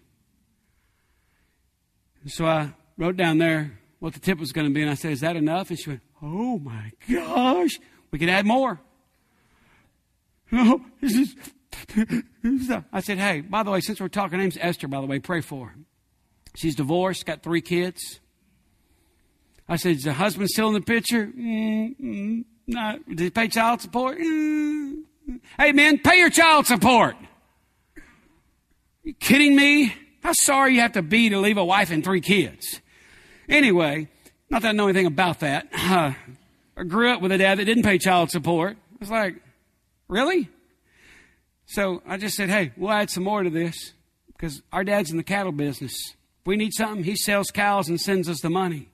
So 2.28 2.46
I 2.46 2.74
wrote 2.98 3.16
down 3.16 3.38
there, 3.38 3.79
what 4.00 4.14
the 4.14 4.20
tip 4.20 4.40
was 4.40 4.52
going 4.52 4.68
to 4.68 4.74
be. 4.74 4.82
And 4.82 4.90
I 4.90 4.96
said, 4.96 5.12
Is 5.12 5.22
that 5.22 5.36
enough? 5.36 5.70
And 5.70 5.80
she 5.80 5.90
went, 5.90 6.02
Oh 6.22 6.58
my 6.60 6.92
gosh, 7.12 7.80
we 8.12 8.20
could 8.20 8.30
add 8.30 8.46
more. 8.46 8.80
No, 10.52 10.84
this 11.02 11.14
is. 11.16 11.36
I 12.92 13.02
said, 13.02 13.18
Hey, 13.20 13.42
by 13.42 13.64
the 13.64 13.72
way, 13.72 13.82
since 13.82 14.00
we're 14.02 14.08
talking, 14.08 14.40
name's 14.40 14.58
Esther, 14.60 14.88
by 14.88 15.02
the 15.02 15.08
way, 15.08 15.20
pray 15.20 15.42
for 15.42 15.68
her. 15.68 15.76
She's 16.56 16.76
divorced, 16.76 17.26
got 17.26 17.44
three 17.44 17.62
kids. 17.62 18.20
I 19.68 19.76
said, 19.76 19.98
Is 19.98 20.04
the 20.04 20.14
husband 20.14 20.50
still 20.50 20.68
in 20.70 20.74
the 20.74 20.82
picture? 20.82 21.28
Mm, 21.28 22.44
mm, 22.70 23.06
Did 23.08 23.20
he 23.20 23.30
pay 23.30 23.48
child 23.48 23.82
support? 23.82 24.18
Mm. 24.18 25.04
Hey, 25.60 25.72
man, 25.74 26.00
pay 26.00 26.18
your 26.18 26.32
child 26.32 26.66
support. 26.66 27.16
You 29.04 29.14
kidding 29.14 29.56
me? 29.56 29.94
How 30.24 30.34
sorry 30.34 30.74
you 30.74 30.82
have 30.82 30.94
to 30.94 31.02
be 31.02 31.30
to 31.30 31.38
leave 31.40 31.58
a 31.58 31.66
wife 31.66 31.92
and 31.92 32.04
three 32.04 32.22
kids? 32.22 32.82
Anyway, 33.50 34.08
not 34.50 34.62
that 34.62 34.70
I 34.70 34.72
know 34.72 34.86
anything 34.86 35.08
about 35.08 35.40
that. 35.40 35.68
Uh, 35.74 36.14
I 36.78 36.84
grew 36.84 37.12
up 37.12 37.22
with 37.22 37.34
a 37.34 37.38
dad 37.38 37.58
that 37.58 37.66
didn't 37.66 37.84
pay 37.84 37.98
child 37.98 38.32
support. 38.32 38.78
I 38.78 38.96
was 39.02 39.10
like, 39.10 39.36
really? 40.08 40.48
So 41.66 42.02
I 42.08 42.16
just 42.16 42.38
said, 42.38 42.50
hey, 42.50 42.72
we'll 42.78 42.92
add 42.92 43.10
some 43.10 43.24
more 43.24 43.44
to 43.44 43.50
this 43.50 43.92
because 44.28 44.62
our 44.72 44.86
dad's 44.86 45.12
in 45.12 45.18
the 45.18 45.24
cattle 45.24 45.52
business. 45.52 45.94
If 46.42 46.48
we 46.48 46.56
need 46.56 46.74
something, 46.74 47.04
he 47.04 47.18
sells 47.18 47.52
cows 47.52 47.90
and 47.90 48.00
sends 48.00 48.30
us 48.30 48.40
the 48.40 48.50
money. 48.50 48.88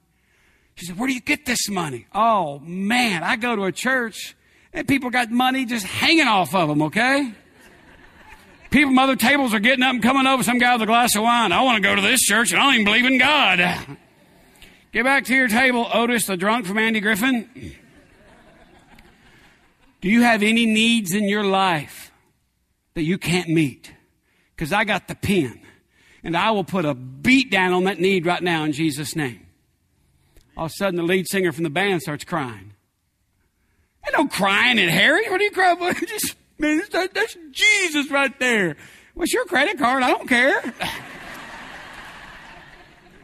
She 0.76 0.88
said, 0.88 0.98
where 0.98 1.08
do 1.08 1.14
you 1.14 1.22
get 1.22 1.46
this 1.46 1.70
money? 1.70 2.08
Oh, 2.14 2.60
man, 2.60 3.24
I 3.24 3.36
go 3.36 3.56
to 3.56 3.66
a 3.66 3.72
church 3.72 4.36
and 4.74 4.88
people 4.88 5.12
got 5.12 5.30
money 5.30 5.66
just 5.66 5.86
hanging 5.86 6.28
off 6.28 6.56
of 6.56 6.68
them, 6.68 6.82
okay? 6.84 7.34
People 8.72 8.90
from 8.90 9.00
other 9.00 9.16
tables 9.16 9.54
are 9.54 9.60
getting 9.60 9.84
up 9.84 9.94
and 9.94 10.04
coming 10.04 10.26
over, 10.26 10.42
some 10.42 10.58
guy 10.58 10.74
with 10.74 10.82
a 10.82 10.86
glass 10.88 11.16
of 11.16 11.22
wine. 11.22 11.52
I 11.52 11.62
want 11.62 11.82
to 11.82 11.88
go 11.88 11.96
to 11.96 12.02
this 12.02 12.22
church 12.22 12.52
and 12.52 12.60
I 12.60 12.66
don't 12.66 12.74
even 12.74 12.86
believe 12.86 13.06
in 13.06 13.20
God. 13.20 13.98
Get 14.96 15.04
back 15.04 15.26
to 15.26 15.36
your 15.36 15.50
table, 15.50 15.90
Otis, 15.94 16.26
the 16.26 16.38
drunk 16.38 16.66
from 16.66 16.78
Andy 16.78 17.02
Griffith. 17.02 17.50
Do 20.00 20.08
you 20.08 20.22
have 20.22 20.42
any 20.42 20.66
needs 20.66 21.14
in 21.14 21.28
your 21.28 21.44
life 21.44 22.14
that 22.94 23.04
you 23.04 23.18
can't 23.18 23.50
meet? 23.50 23.92
Because 24.56 24.72
I 24.72 24.86
got 24.86 25.10
the 25.10 25.16
pen, 25.16 25.60
and 26.24 26.38
I 26.38 26.52
will 26.52 26.64
put 26.64 26.86
a 26.86 26.94
beat 26.94 27.52
down 27.52 27.74
on 27.74 27.84
that 27.84 28.00
need 28.00 28.26
right 28.26 28.42
now 28.42 28.64
in 28.64 28.72
Jesus' 28.72 29.18
name. 29.18 29.46
All 30.56 30.68
of 30.68 30.72
a 30.72 30.74
sudden, 30.76 30.96
the 30.96 31.04
lead 31.04 31.28
singer 31.28 31.52
from 31.52 31.66
the 31.66 31.70
band 31.70 32.02
starts 32.02 32.24
crying. 32.24 32.72
I 34.08 34.12
don't 34.12 34.32
crying 34.32 34.80
at 34.80 34.88
Harry. 34.88 35.30
What 35.30 35.42
are 35.42 35.44
you 35.44 35.52
crying 35.52 35.78
for? 35.78 35.94
Just, 36.06 36.38
man, 36.58 36.82
that's 36.90 37.36
Jesus 37.52 38.10
right 38.10 38.40
there. 38.40 38.78
What's 39.14 39.34
your 39.34 39.44
credit 39.44 39.78
card? 39.78 40.04
I 40.04 40.08
don't 40.08 40.30
care. 40.30 40.74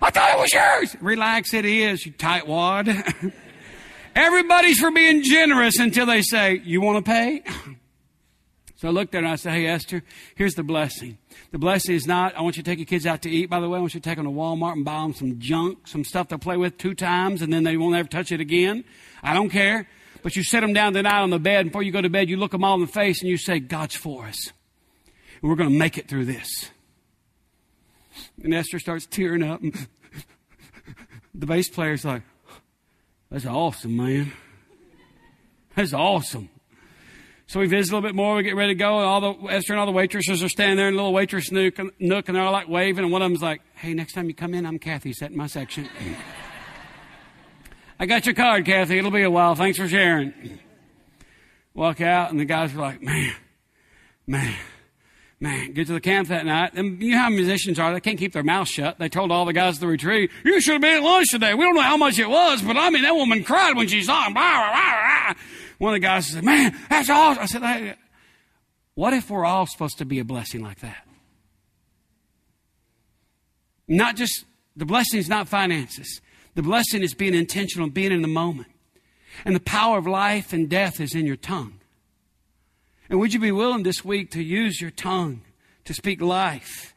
I 0.02 0.10
thought 0.10 0.32
it 0.32 0.40
was 0.40 0.54
yours. 0.54 0.96
Relax, 1.00 1.54
it 1.54 1.66
is, 1.66 2.06
you 2.06 2.12
tightwad. 2.14 3.34
Everybody's 4.16 4.80
for 4.80 4.92
being 4.92 5.24
generous 5.24 5.80
until 5.80 6.06
they 6.06 6.22
say, 6.22 6.62
You 6.64 6.82
want 6.82 7.06
to 7.06 7.10
pay? 7.10 7.44
So 8.78 8.88
I 8.88 8.92
looked 8.92 9.14
at 9.14 9.20
her 9.20 9.26
and 9.26 9.34
I 9.34 9.36
said, 9.36 9.54
Hey, 9.54 9.68
Esther, 9.68 10.02
here's 10.34 10.56
the 10.56 10.64
blessing. 10.64 11.20
The 11.52 11.60
blessing 11.60 11.94
is 11.94 12.08
not, 12.08 12.36
I 12.36 12.42
want 12.42 12.58
you 12.58 12.64
to 12.64 12.68
take 12.72 12.80
your 12.80 12.88
kids 12.88 13.06
out 13.06 13.22
to 13.22 13.30
eat, 13.30 13.48
by 13.48 13.60
the 13.60 13.70
way. 13.70 13.78
I 13.78 13.80
want 13.80 13.94
you 13.94 14.00
to 14.00 14.10
take 14.10 14.16
them 14.16 14.26
to 14.26 14.32
Walmart 14.32 14.72
and 14.72 14.84
buy 14.84 15.04
them 15.04 15.14
some 15.14 15.38
junk, 15.38 15.88
some 15.88 16.04
stuff 16.04 16.30
they'll 16.30 16.40
play 16.40 16.58
with 16.58 16.80
two 16.80 16.96
times, 16.96 17.44
and 17.44 17.54
then 17.54 17.64
they 17.64 17.78
won't 17.78 17.96
ever 17.96 18.08
touch 18.10 18.32
it 18.32 18.42
again. 18.42 18.84
I 19.22 19.36
don't 19.36 19.52
care. 19.52 19.88
But 20.24 20.36
you 20.36 20.44
sit 20.44 20.62
them 20.62 20.74
down 20.74 20.94
tonight 20.94 21.22
on 21.22 21.30
the 21.30 21.38
bed, 21.38 21.60
and 21.62 21.70
before 21.70 21.84
you 21.84 21.92
go 21.92 22.02
to 22.02 22.10
bed, 22.10 22.28
you 22.28 22.38
look 22.38 22.54
them 22.54 22.64
all 22.64 22.74
in 22.74 22.82
the 22.82 22.88
face 22.88 23.22
and 23.22 23.30
you 23.30 23.38
say, 23.38 23.60
God's 23.60 23.96
for 23.96 24.26
us. 24.26 24.48
And 25.42 25.52
we're 25.52 25.58
going 25.58 25.70
to 25.70 25.78
make 25.78 26.00
it 26.00 26.08
through 26.08 26.26
this. 26.26 26.72
And 28.44 28.54
Esther 28.54 28.80
starts 28.80 29.06
tearing 29.06 29.44
up. 29.44 29.62
And 29.62 29.88
the 31.34 31.46
bass 31.46 31.70
player's 31.70 32.06
like, 32.06 32.24
That's 33.30 33.46
awesome, 33.46 33.96
man. 33.96 34.32
That's 35.76 35.94
awesome. 35.94 36.50
So 37.48 37.60
we 37.60 37.68
visit 37.68 37.92
a 37.92 37.96
little 37.96 38.08
bit 38.08 38.16
more. 38.16 38.36
We 38.36 38.44
get 38.44 38.56
ready 38.56 38.74
to 38.74 38.80
go. 38.80 38.98
And 38.98 39.06
all 39.06 39.22
the 39.22 39.48
Esther 39.48 39.74
and 39.74 39.80
all 39.82 39.86
the 39.86 39.92
waitresses 39.92 40.42
are 40.42 40.48
standing 40.50 40.78
there 40.78 40.88
in 40.88 40.94
a 40.94 40.98
little 40.98 41.12
waitress 41.12 41.52
nook, 41.52 41.78
nook 42.00 42.30
and 42.30 42.36
they're 42.36 42.44
all 42.44 42.54
like 42.54 42.70
waving. 42.70 43.04
And 43.04 43.12
one 43.12 43.22
of 43.22 43.30
them's 43.30 43.42
like, 43.42 43.62
Hey, 43.76 43.94
next 43.94 44.14
time 44.14 44.28
you 44.28 44.34
come 44.34 44.54
in, 44.54 44.66
I'm 44.66 44.80
Kathy, 44.80 45.12
set 45.14 45.32
in 45.32 45.38
my 45.38 45.48
section. 45.48 45.90
I 48.00 48.06
got 48.06 48.26
your 48.26 48.36
card, 48.36 48.66
Kathy. 48.66 48.98
It'll 48.98 49.12
be 49.12 49.22
a 49.22 49.30
while. 49.30 49.54
Thanks 49.56 49.78
for 49.78 49.88
sharing. 49.88 50.60
Walk 51.74 52.02
out, 52.02 52.32
and 52.32 52.40
the 52.40 52.46
guys 52.46 52.74
are 52.74 52.80
like, 52.80 53.02
Man, 53.02 53.34
man, 54.26 54.56
Man, 55.42 55.74
get 55.74 55.88
to 55.88 55.94
the 55.94 56.00
camp 56.00 56.28
that 56.28 56.46
night. 56.46 56.74
And 56.76 57.02
you 57.02 57.14
know 57.14 57.18
how 57.18 57.30
musicians 57.30 57.80
are. 57.80 57.92
They 57.92 58.00
can't 58.00 58.20
keep 58.20 58.32
their 58.32 58.44
mouth 58.44 58.68
shut. 58.68 59.00
They 59.00 59.10
told 59.10 59.32
all 59.32 59.44
the 59.44 59.54
guys 59.54 59.78
at 59.78 59.82
the 59.82 59.88
retreat, 59.88 60.30
you 60.46 60.62
should 60.62 60.74
have 60.74 60.82
been 60.82 60.98
at 60.98 61.04
lunch 61.04 61.30
today. 61.32 61.56
We 61.56 61.64
don't 61.66 61.74
know 61.74 61.82
how 61.82 61.98
much 61.98 62.20
it 62.20 62.30
was, 62.30 62.62
but 62.62 62.78
I 62.78 62.92
mean, 62.92 63.02
that 63.02 63.16
woman 63.16 63.44
cried 63.44 63.76
when 63.76 63.88
she 63.88 64.04
saw 64.04 64.28
him. 64.28 64.36
One 64.36 65.96
of 65.96 65.96
the 65.96 66.00
guys 66.00 66.28
said, 66.28 66.44
man, 66.44 66.78
that's 66.92 67.10
awesome. 67.10 67.42
I 67.42 67.46
said, 67.48 67.64
hey, 67.64 67.96
what 68.94 69.14
if 69.14 69.32
we're 69.32 69.44
all 69.44 69.66
supposed 69.66 69.98
to 69.98 70.06
be 70.06 70.20
a 70.20 70.24
blessing 70.24 70.62
like 70.62 70.80
that? 70.82 71.08
Not 73.88 74.16
just, 74.16 74.46
the 74.76 74.86
blessing 74.86 75.20
is 75.20 75.28
not 75.28 75.48
finances. 75.48 76.22
The 76.54 76.62
blessing 76.62 77.02
is 77.02 77.16
being 77.16 77.34
intentional, 77.34 77.90
being 77.90 78.12
in 78.12 78.22
the 78.22 78.28
moment. 78.28 78.68
And 79.44 79.56
the 79.56 79.60
power 79.60 79.98
of 79.98 80.06
life 80.06 80.54
and 80.54 80.70
death 80.70 81.02
is 81.02 81.16
in 81.16 81.26
your 81.26 81.36
tongue. 81.36 81.81
And 83.12 83.20
would 83.20 83.34
you 83.34 83.42
be 83.42 83.52
willing 83.52 83.84
this 83.84 84.06
week 84.06 84.32
to 84.32 84.42
use 84.42 84.80
your 84.80 84.90
tongue 84.90 85.42
to 85.84 85.94
speak 85.94 86.22
life 86.22 86.96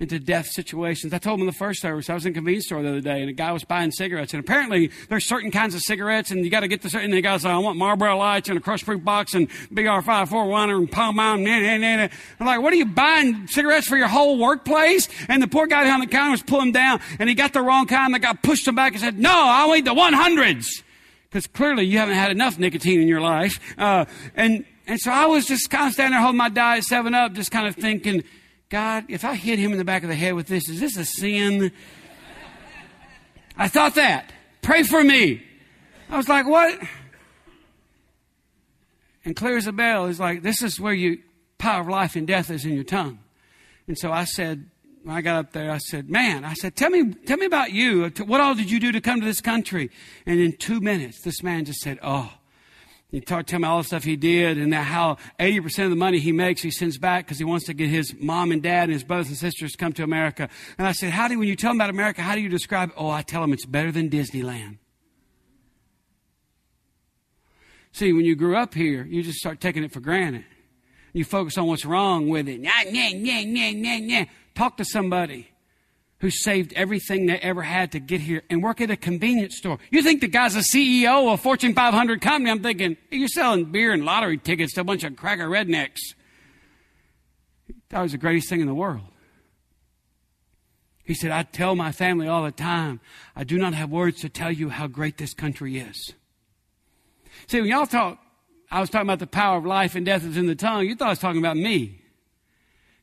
into 0.00 0.18
death 0.18 0.46
situations? 0.46 1.12
I 1.12 1.18
told 1.18 1.40
him 1.40 1.42
in 1.42 1.46
the 1.46 1.52
first 1.52 1.82
service, 1.82 2.08
I 2.08 2.14
was 2.14 2.24
in 2.24 2.32
a 2.32 2.34
convenience 2.34 2.64
store 2.64 2.82
the 2.82 2.88
other 2.88 3.02
day 3.02 3.20
and 3.20 3.28
a 3.28 3.34
guy 3.34 3.52
was 3.52 3.62
buying 3.62 3.90
cigarettes. 3.90 4.32
And 4.32 4.42
apparently 4.42 4.90
there's 5.10 5.26
certain 5.26 5.50
kinds 5.50 5.74
of 5.74 5.82
cigarettes 5.82 6.30
and 6.30 6.42
you 6.42 6.50
got 6.50 6.60
to 6.60 6.68
get 6.68 6.80
the 6.80 6.88
certain, 6.88 7.10
and 7.10 7.12
the 7.12 7.20
guy's 7.20 7.44
like, 7.44 7.52
I 7.52 7.58
want 7.58 7.76
Marlboro 7.76 8.16
Lights 8.16 8.48
and 8.48 8.56
a 8.56 8.62
crush 8.62 8.82
proof 8.82 9.04
box 9.04 9.34
and 9.34 9.50
BR54 9.74 10.30
Winer 10.30 10.78
and 10.78 10.90
Palm 10.90 11.16
Mountain. 11.16 11.44
Nah, 11.44 11.76
nah, 11.76 11.96
nah. 11.96 12.08
I'm 12.40 12.46
like, 12.46 12.62
what 12.62 12.72
are 12.72 12.76
you 12.76 12.86
buying 12.86 13.46
cigarettes 13.46 13.86
for 13.86 13.98
your 13.98 14.08
whole 14.08 14.38
workplace? 14.38 15.06
And 15.28 15.42
the 15.42 15.48
poor 15.48 15.66
guy 15.66 15.86
on 15.90 16.00
the 16.00 16.06
counter 16.06 16.30
was 16.30 16.42
pulling 16.42 16.72
down 16.72 17.00
and 17.18 17.28
he 17.28 17.34
got 17.34 17.52
the 17.52 17.60
wrong 17.60 17.86
kind. 17.86 18.14
The 18.14 18.20
guy 18.20 18.32
pushed 18.32 18.66
him 18.66 18.74
back 18.74 18.92
and 18.92 19.02
said, 19.02 19.18
no, 19.18 19.30
I 19.30 19.70
need 19.70 19.84
the 19.84 19.92
100s 19.92 20.82
because 21.28 21.46
clearly 21.46 21.84
you 21.84 21.98
haven't 21.98 22.14
had 22.14 22.30
enough 22.30 22.58
nicotine 22.58 23.02
in 23.02 23.08
your 23.08 23.20
life. 23.20 23.60
Uh, 23.76 24.06
and 24.34 24.64
and 24.92 25.00
so 25.00 25.10
I 25.10 25.24
was 25.24 25.46
just 25.46 25.70
kind 25.70 25.86
of 25.86 25.94
standing 25.94 26.12
there 26.12 26.20
holding 26.20 26.36
my 26.36 26.50
diet 26.50 26.84
seven 26.84 27.14
up, 27.14 27.32
just 27.32 27.50
kind 27.50 27.66
of 27.66 27.74
thinking, 27.74 28.24
God, 28.68 29.06
if 29.08 29.24
I 29.24 29.36
hit 29.36 29.58
him 29.58 29.72
in 29.72 29.78
the 29.78 29.86
back 29.86 30.02
of 30.02 30.10
the 30.10 30.14
head 30.14 30.34
with 30.34 30.48
this, 30.48 30.68
is 30.68 30.80
this 30.80 30.98
a 30.98 31.06
sin? 31.06 31.72
I 33.56 33.68
thought 33.68 33.94
that. 33.94 34.30
Pray 34.60 34.82
for 34.82 35.02
me. 35.02 35.42
I 36.10 36.18
was 36.18 36.28
like, 36.28 36.46
what? 36.46 36.78
And 39.24 39.34
clear 39.34 39.56
as 39.56 39.66
a 39.66 39.72
bell, 39.72 40.08
he's 40.08 40.20
like, 40.20 40.42
this 40.42 40.60
is 40.60 40.78
where 40.78 40.92
you 40.92 41.22
power 41.56 41.80
of 41.80 41.88
life 41.88 42.14
and 42.14 42.26
death 42.26 42.50
is 42.50 42.66
in 42.66 42.74
your 42.74 42.84
tongue. 42.84 43.18
And 43.88 43.96
so 43.96 44.12
I 44.12 44.24
said, 44.24 44.68
when 45.04 45.16
I 45.16 45.22
got 45.22 45.36
up 45.36 45.52
there, 45.52 45.70
I 45.70 45.78
said, 45.78 46.10
man, 46.10 46.44
I 46.44 46.52
said, 46.52 46.76
tell 46.76 46.90
me, 46.90 47.14
tell 47.14 47.38
me 47.38 47.46
about 47.46 47.72
you. 47.72 48.10
What 48.26 48.42
all 48.42 48.54
did 48.54 48.70
you 48.70 48.78
do 48.78 48.92
to 48.92 49.00
come 49.00 49.20
to 49.20 49.26
this 49.26 49.40
country? 49.40 49.90
And 50.26 50.38
in 50.38 50.52
two 50.58 50.82
minutes, 50.82 51.22
this 51.22 51.42
man 51.42 51.64
just 51.64 51.80
said, 51.80 51.98
oh, 52.02 52.34
he 53.12 53.20
talked 53.20 53.50
to 53.50 53.58
me 53.58 53.68
all 53.68 53.76
the 53.76 53.84
stuff 53.84 54.04
he 54.04 54.16
did 54.16 54.56
and 54.56 54.74
how 54.74 55.18
80% 55.38 55.84
of 55.84 55.90
the 55.90 55.96
money 55.96 56.18
he 56.18 56.32
makes 56.32 56.62
he 56.62 56.70
sends 56.70 56.96
back 56.96 57.26
because 57.26 57.36
he 57.36 57.44
wants 57.44 57.66
to 57.66 57.74
get 57.74 57.90
his 57.90 58.14
mom 58.18 58.50
and 58.52 58.62
dad 58.62 58.84
and 58.84 58.92
his 58.94 59.04
brothers 59.04 59.28
and 59.28 59.36
sisters 59.36 59.72
to 59.72 59.78
come 59.78 59.92
to 59.92 60.02
America. 60.02 60.48
And 60.78 60.86
I 60.88 60.92
said, 60.92 61.10
how 61.10 61.28
do, 61.28 61.38
when 61.38 61.46
you 61.46 61.54
tell 61.54 61.70
them 61.70 61.76
about 61.76 61.90
America, 61.90 62.22
how 62.22 62.34
do 62.34 62.40
you 62.40 62.48
describe 62.48 62.88
it? 62.88 62.94
Oh, 62.96 63.10
I 63.10 63.20
tell 63.20 63.42
them 63.42 63.52
it's 63.52 63.66
better 63.66 63.92
than 63.92 64.08
Disneyland. 64.08 64.78
See, 67.92 68.14
when 68.14 68.24
you 68.24 68.34
grew 68.34 68.56
up 68.56 68.72
here, 68.72 69.04
you 69.04 69.22
just 69.22 69.38
start 69.38 69.60
taking 69.60 69.84
it 69.84 69.92
for 69.92 70.00
granted. 70.00 70.46
You 71.12 71.26
focus 71.26 71.58
on 71.58 71.66
what's 71.66 71.84
wrong 71.84 72.30
with 72.30 72.48
it. 72.48 72.62
Nah, 72.62 72.70
nah, 72.90 73.10
nah, 73.12 73.42
nah, 73.44 73.70
nah, 73.74 73.98
nah. 73.98 74.24
Talk 74.54 74.78
to 74.78 74.86
somebody 74.86 75.51
who 76.22 76.30
saved 76.30 76.72
everything 76.74 77.26
they 77.26 77.36
ever 77.38 77.62
had 77.62 77.90
to 77.90 77.98
get 77.98 78.20
here 78.20 78.42
and 78.48 78.62
work 78.62 78.80
at 78.80 78.88
a 78.92 78.96
convenience 78.96 79.56
store. 79.56 79.78
You 79.90 80.02
think 80.02 80.20
the 80.20 80.28
guy's 80.28 80.54
a 80.54 80.60
CEO 80.60 81.26
of 81.26 81.32
a 81.32 81.36
Fortune 81.36 81.74
500 81.74 82.20
company? 82.20 82.48
I'm 82.48 82.62
thinking, 82.62 82.96
you're 83.10 83.26
selling 83.26 83.64
beer 83.64 83.92
and 83.92 84.04
lottery 84.04 84.38
tickets 84.38 84.74
to 84.74 84.82
a 84.82 84.84
bunch 84.84 85.02
of 85.02 85.16
cracker 85.16 85.48
rednecks. 85.48 85.98
That 87.88 88.02
was 88.02 88.12
the 88.12 88.18
greatest 88.18 88.48
thing 88.48 88.60
in 88.60 88.68
the 88.68 88.74
world. 88.74 89.02
He 91.02 91.14
said, 91.14 91.32
I 91.32 91.42
tell 91.42 91.74
my 91.74 91.90
family 91.90 92.28
all 92.28 92.44
the 92.44 92.52
time, 92.52 93.00
I 93.34 93.42
do 93.42 93.58
not 93.58 93.74
have 93.74 93.90
words 93.90 94.20
to 94.20 94.28
tell 94.28 94.52
you 94.52 94.68
how 94.68 94.86
great 94.86 95.18
this 95.18 95.34
country 95.34 95.76
is. 95.78 96.12
See, 97.48 97.60
when 97.60 97.68
y'all 97.68 97.84
talk, 97.84 98.20
I 98.70 98.78
was 98.78 98.90
talking 98.90 99.08
about 99.08 99.18
the 99.18 99.26
power 99.26 99.58
of 99.58 99.66
life 99.66 99.96
and 99.96 100.06
death 100.06 100.24
is 100.24 100.36
in 100.36 100.46
the 100.46 100.54
tongue, 100.54 100.86
you 100.86 100.94
thought 100.94 101.06
I 101.06 101.10
was 101.10 101.18
talking 101.18 101.40
about 101.40 101.56
me. 101.56 102.00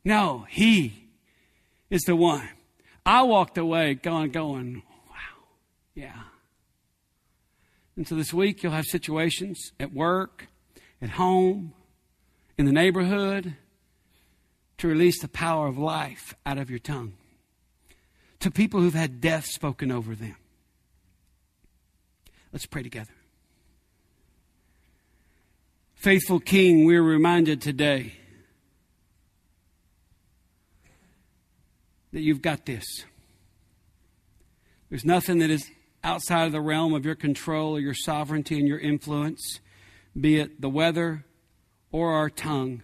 No, 0.06 0.46
he 0.48 1.10
is 1.90 2.04
the 2.04 2.16
one. 2.16 2.48
I 3.10 3.24
walked 3.24 3.58
away 3.58 3.96
going, 3.96 4.30
going, 4.30 4.84
wow, 5.10 5.16
yeah. 5.96 6.26
And 7.96 8.08
so 8.08 8.14
this 8.14 8.32
week 8.32 8.62
you'll 8.62 8.72
have 8.72 8.86
situations 8.86 9.72
at 9.80 9.92
work, 9.92 10.48
at 11.02 11.10
home, 11.10 11.74
in 12.56 12.68
the 12.68 12.72
neighborhood 12.72 13.56
to 14.78 14.88
release 14.88 15.20
the 15.22 15.28
power 15.28 15.66
of 15.66 15.76
life 15.76 16.36
out 16.46 16.60
of 16.60 16.70
your 16.70 16.78
tongue 16.78 17.14
to 18.42 18.52
people 18.52 18.80
who've 18.80 18.94
had 18.94 19.20
death 19.20 19.48
spoken 19.48 19.92
over 19.92 20.14
them. 20.14 20.36
Let's 22.54 22.68
pray 22.68 22.84
together. 22.84 23.16
Faithful 25.96 26.40
King, 26.40 26.86
we're 26.86 27.02
reminded 27.02 27.60
today 27.60 28.19
that 32.12 32.22
you've 32.22 32.42
got 32.42 32.66
this. 32.66 32.86
There's 34.90 35.06
nothing 35.06 35.40
that 35.40 35.50
is 35.50 35.70
outside 36.04 36.46
of 36.46 36.52
the 36.52 36.62
realm 36.62 36.94
of 36.94 37.06
your 37.06 37.16
control 37.16 37.76
or 37.76 37.80
your 37.80 37.94
sovereignty 37.94 38.58
and 38.58 38.68
your 38.68 38.80
influence, 38.80 39.60
be 40.20 40.40
it 40.40 40.62
the 40.62 40.70
weather 40.70 41.26
or 41.92 42.14
our 42.14 42.30
tongue. 42.30 42.82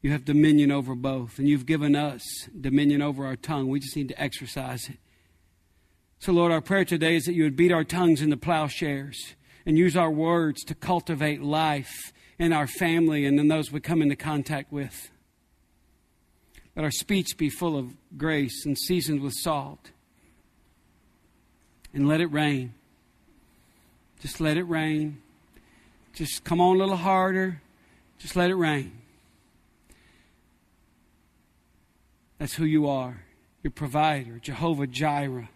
You 0.00 0.12
have 0.12 0.24
dominion 0.24 0.70
over 0.70 0.94
both, 0.94 1.38
and 1.38 1.48
you've 1.48 1.66
given 1.66 1.96
us 1.96 2.22
dominion 2.58 3.02
over 3.02 3.26
our 3.26 3.36
tongue. 3.36 3.68
We 3.68 3.80
just 3.80 3.96
need 3.96 4.08
to 4.08 4.22
exercise 4.22 4.88
it. 4.88 4.98
So, 6.18 6.32
Lord, 6.32 6.52
our 6.52 6.60
prayer 6.60 6.84
today 6.84 7.16
is 7.16 7.24
that 7.24 7.34
you 7.34 7.42
would 7.42 7.56
beat 7.56 7.72
our 7.72 7.84
tongues 7.84 8.22
into 8.22 8.36
plowshares 8.36 9.34
and 9.66 9.76
use 9.76 9.96
our 9.96 10.10
words 10.10 10.62
to 10.64 10.74
cultivate 10.74 11.42
life 11.42 12.12
in 12.38 12.52
our 12.52 12.66
family 12.66 13.26
and 13.26 13.38
in 13.38 13.48
those 13.48 13.72
we 13.72 13.80
come 13.80 14.00
into 14.00 14.16
contact 14.16 14.72
with. 14.72 15.10
Let 16.76 16.84
our 16.84 16.90
speech 16.90 17.38
be 17.38 17.48
full 17.48 17.76
of 17.76 17.94
grace 18.18 18.66
and 18.66 18.76
seasoned 18.76 19.22
with 19.22 19.32
salt. 19.32 19.90
And 21.94 22.06
let 22.06 22.20
it 22.20 22.26
rain. 22.26 22.74
Just 24.20 24.40
let 24.40 24.58
it 24.58 24.64
rain. 24.64 25.22
Just 26.12 26.44
come 26.44 26.60
on 26.60 26.76
a 26.76 26.78
little 26.78 26.96
harder. 26.96 27.62
Just 28.18 28.36
let 28.36 28.50
it 28.50 28.54
rain. 28.54 28.92
That's 32.38 32.54
who 32.54 32.66
you 32.66 32.86
are. 32.86 33.22
Your 33.62 33.70
provider, 33.70 34.38
Jehovah 34.38 34.86
Jireh, 34.86 35.48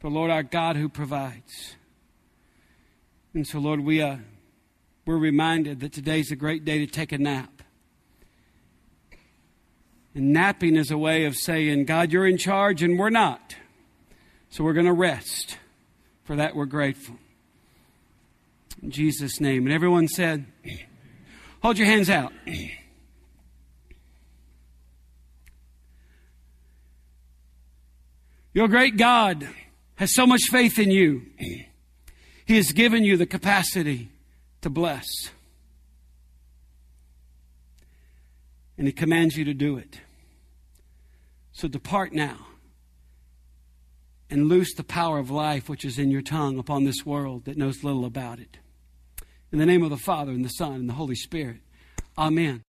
the 0.00 0.08
Lord 0.08 0.30
our 0.30 0.42
God 0.42 0.76
who 0.76 0.88
provides. 0.88 1.76
And 3.32 3.46
so, 3.46 3.58
Lord, 3.58 3.80
we, 3.80 4.02
uh, 4.02 4.16
we're 5.04 5.16
reminded 5.16 5.80
that 5.80 5.92
today's 5.92 6.32
a 6.32 6.36
great 6.36 6.64
day 6.64 6.78
to 6.78 6.86
take 6.86 7.12
a 7.12 7.18
nap. 7.18 7.55
And 10.16 10.32
napping 10.32 10.76
is 10.76 10.90
a 10.90 10.96
way 10.96 11.26
of 11.26 11.36
saying, 11.36 11.84
God, 11.84 12.10
you're 12.10 12.26
in 12.26 12.38
charge 12.38 12.82
and 12.82 12.98
we're 12.98 13.10
not. 13.10 13.54
So 14.48 14.64
we're 14.64 14.72
going 14.72 14.86
to 14.86 14.92
rest. 14.94 15.58
For 16.24 16.36
that, 16.36 16.56
we're 16.56 16.64
grateful. 16.64 17.16
In 18.82 18.90
Jesus' 18.90 19.42
name. 19.42 19.66
And 19.66 19.74
everyone 19.74 20.08
said, 20.08 20.46
Hold 21.62 21.76
your 21.76 21.86
hands 21.86 22.08
out. 22.08 22.32
Your 28.54 28.68
great 28.68 28.96
God 28.96 29.46
has 29.96 30.14
so 30.14 30.26
much 30.26 30.44
faith 30.50 30.78
in 30.78 30.90
you. 30.90 31.26
He 32.46 32.56
has 32.56 32.72
given 32.72 33.04
you 33.04 33.18
the 33.18 33.26
capacity 33.26 34.08
to 34.62 34.70
bless. 34.70 35.06
And 38.78 38.86
He 38.86 38.94
commands 38.94 39.36
you 39.36 39.44
to 39.44 39.52
do 39.52 39.76
it. 39.76 40.00
So 41.56 41.68
depart 41.68 42.12
now 42.12 42.48
and 44.28 44.46
loose 44.46 44.74
the 44.74 44.84
power 44.84 45.18
of 45.18 45.30
life 45.30 45.70
which 45.70 45.86
is 45.86 45.98
in 45.98 46.10
your 46.10 46.20
tongue 46.20 46.58
upon 46.58 46.84
this 46.84 47.06
world 47.06 47.46
that 47.46 47.56
knows 47.56 47.82
little 47.82 48.04
about 48.04 48.38
it. 48.38 48.58
In 49.50 49.58
the 49.58 49.64
name 49.64 49.82
of 49.82 49.88
the 49.88 49.96
Father, 49.96 50.32
and 50.32 50.44
the 50.44 50.50
Son, 50.50 50.74
and 50.74 50.86
the 50.86 50.92
Holy 50.92 51.14
Spirit. 51.14 51.60
Amen. 52.18 52.62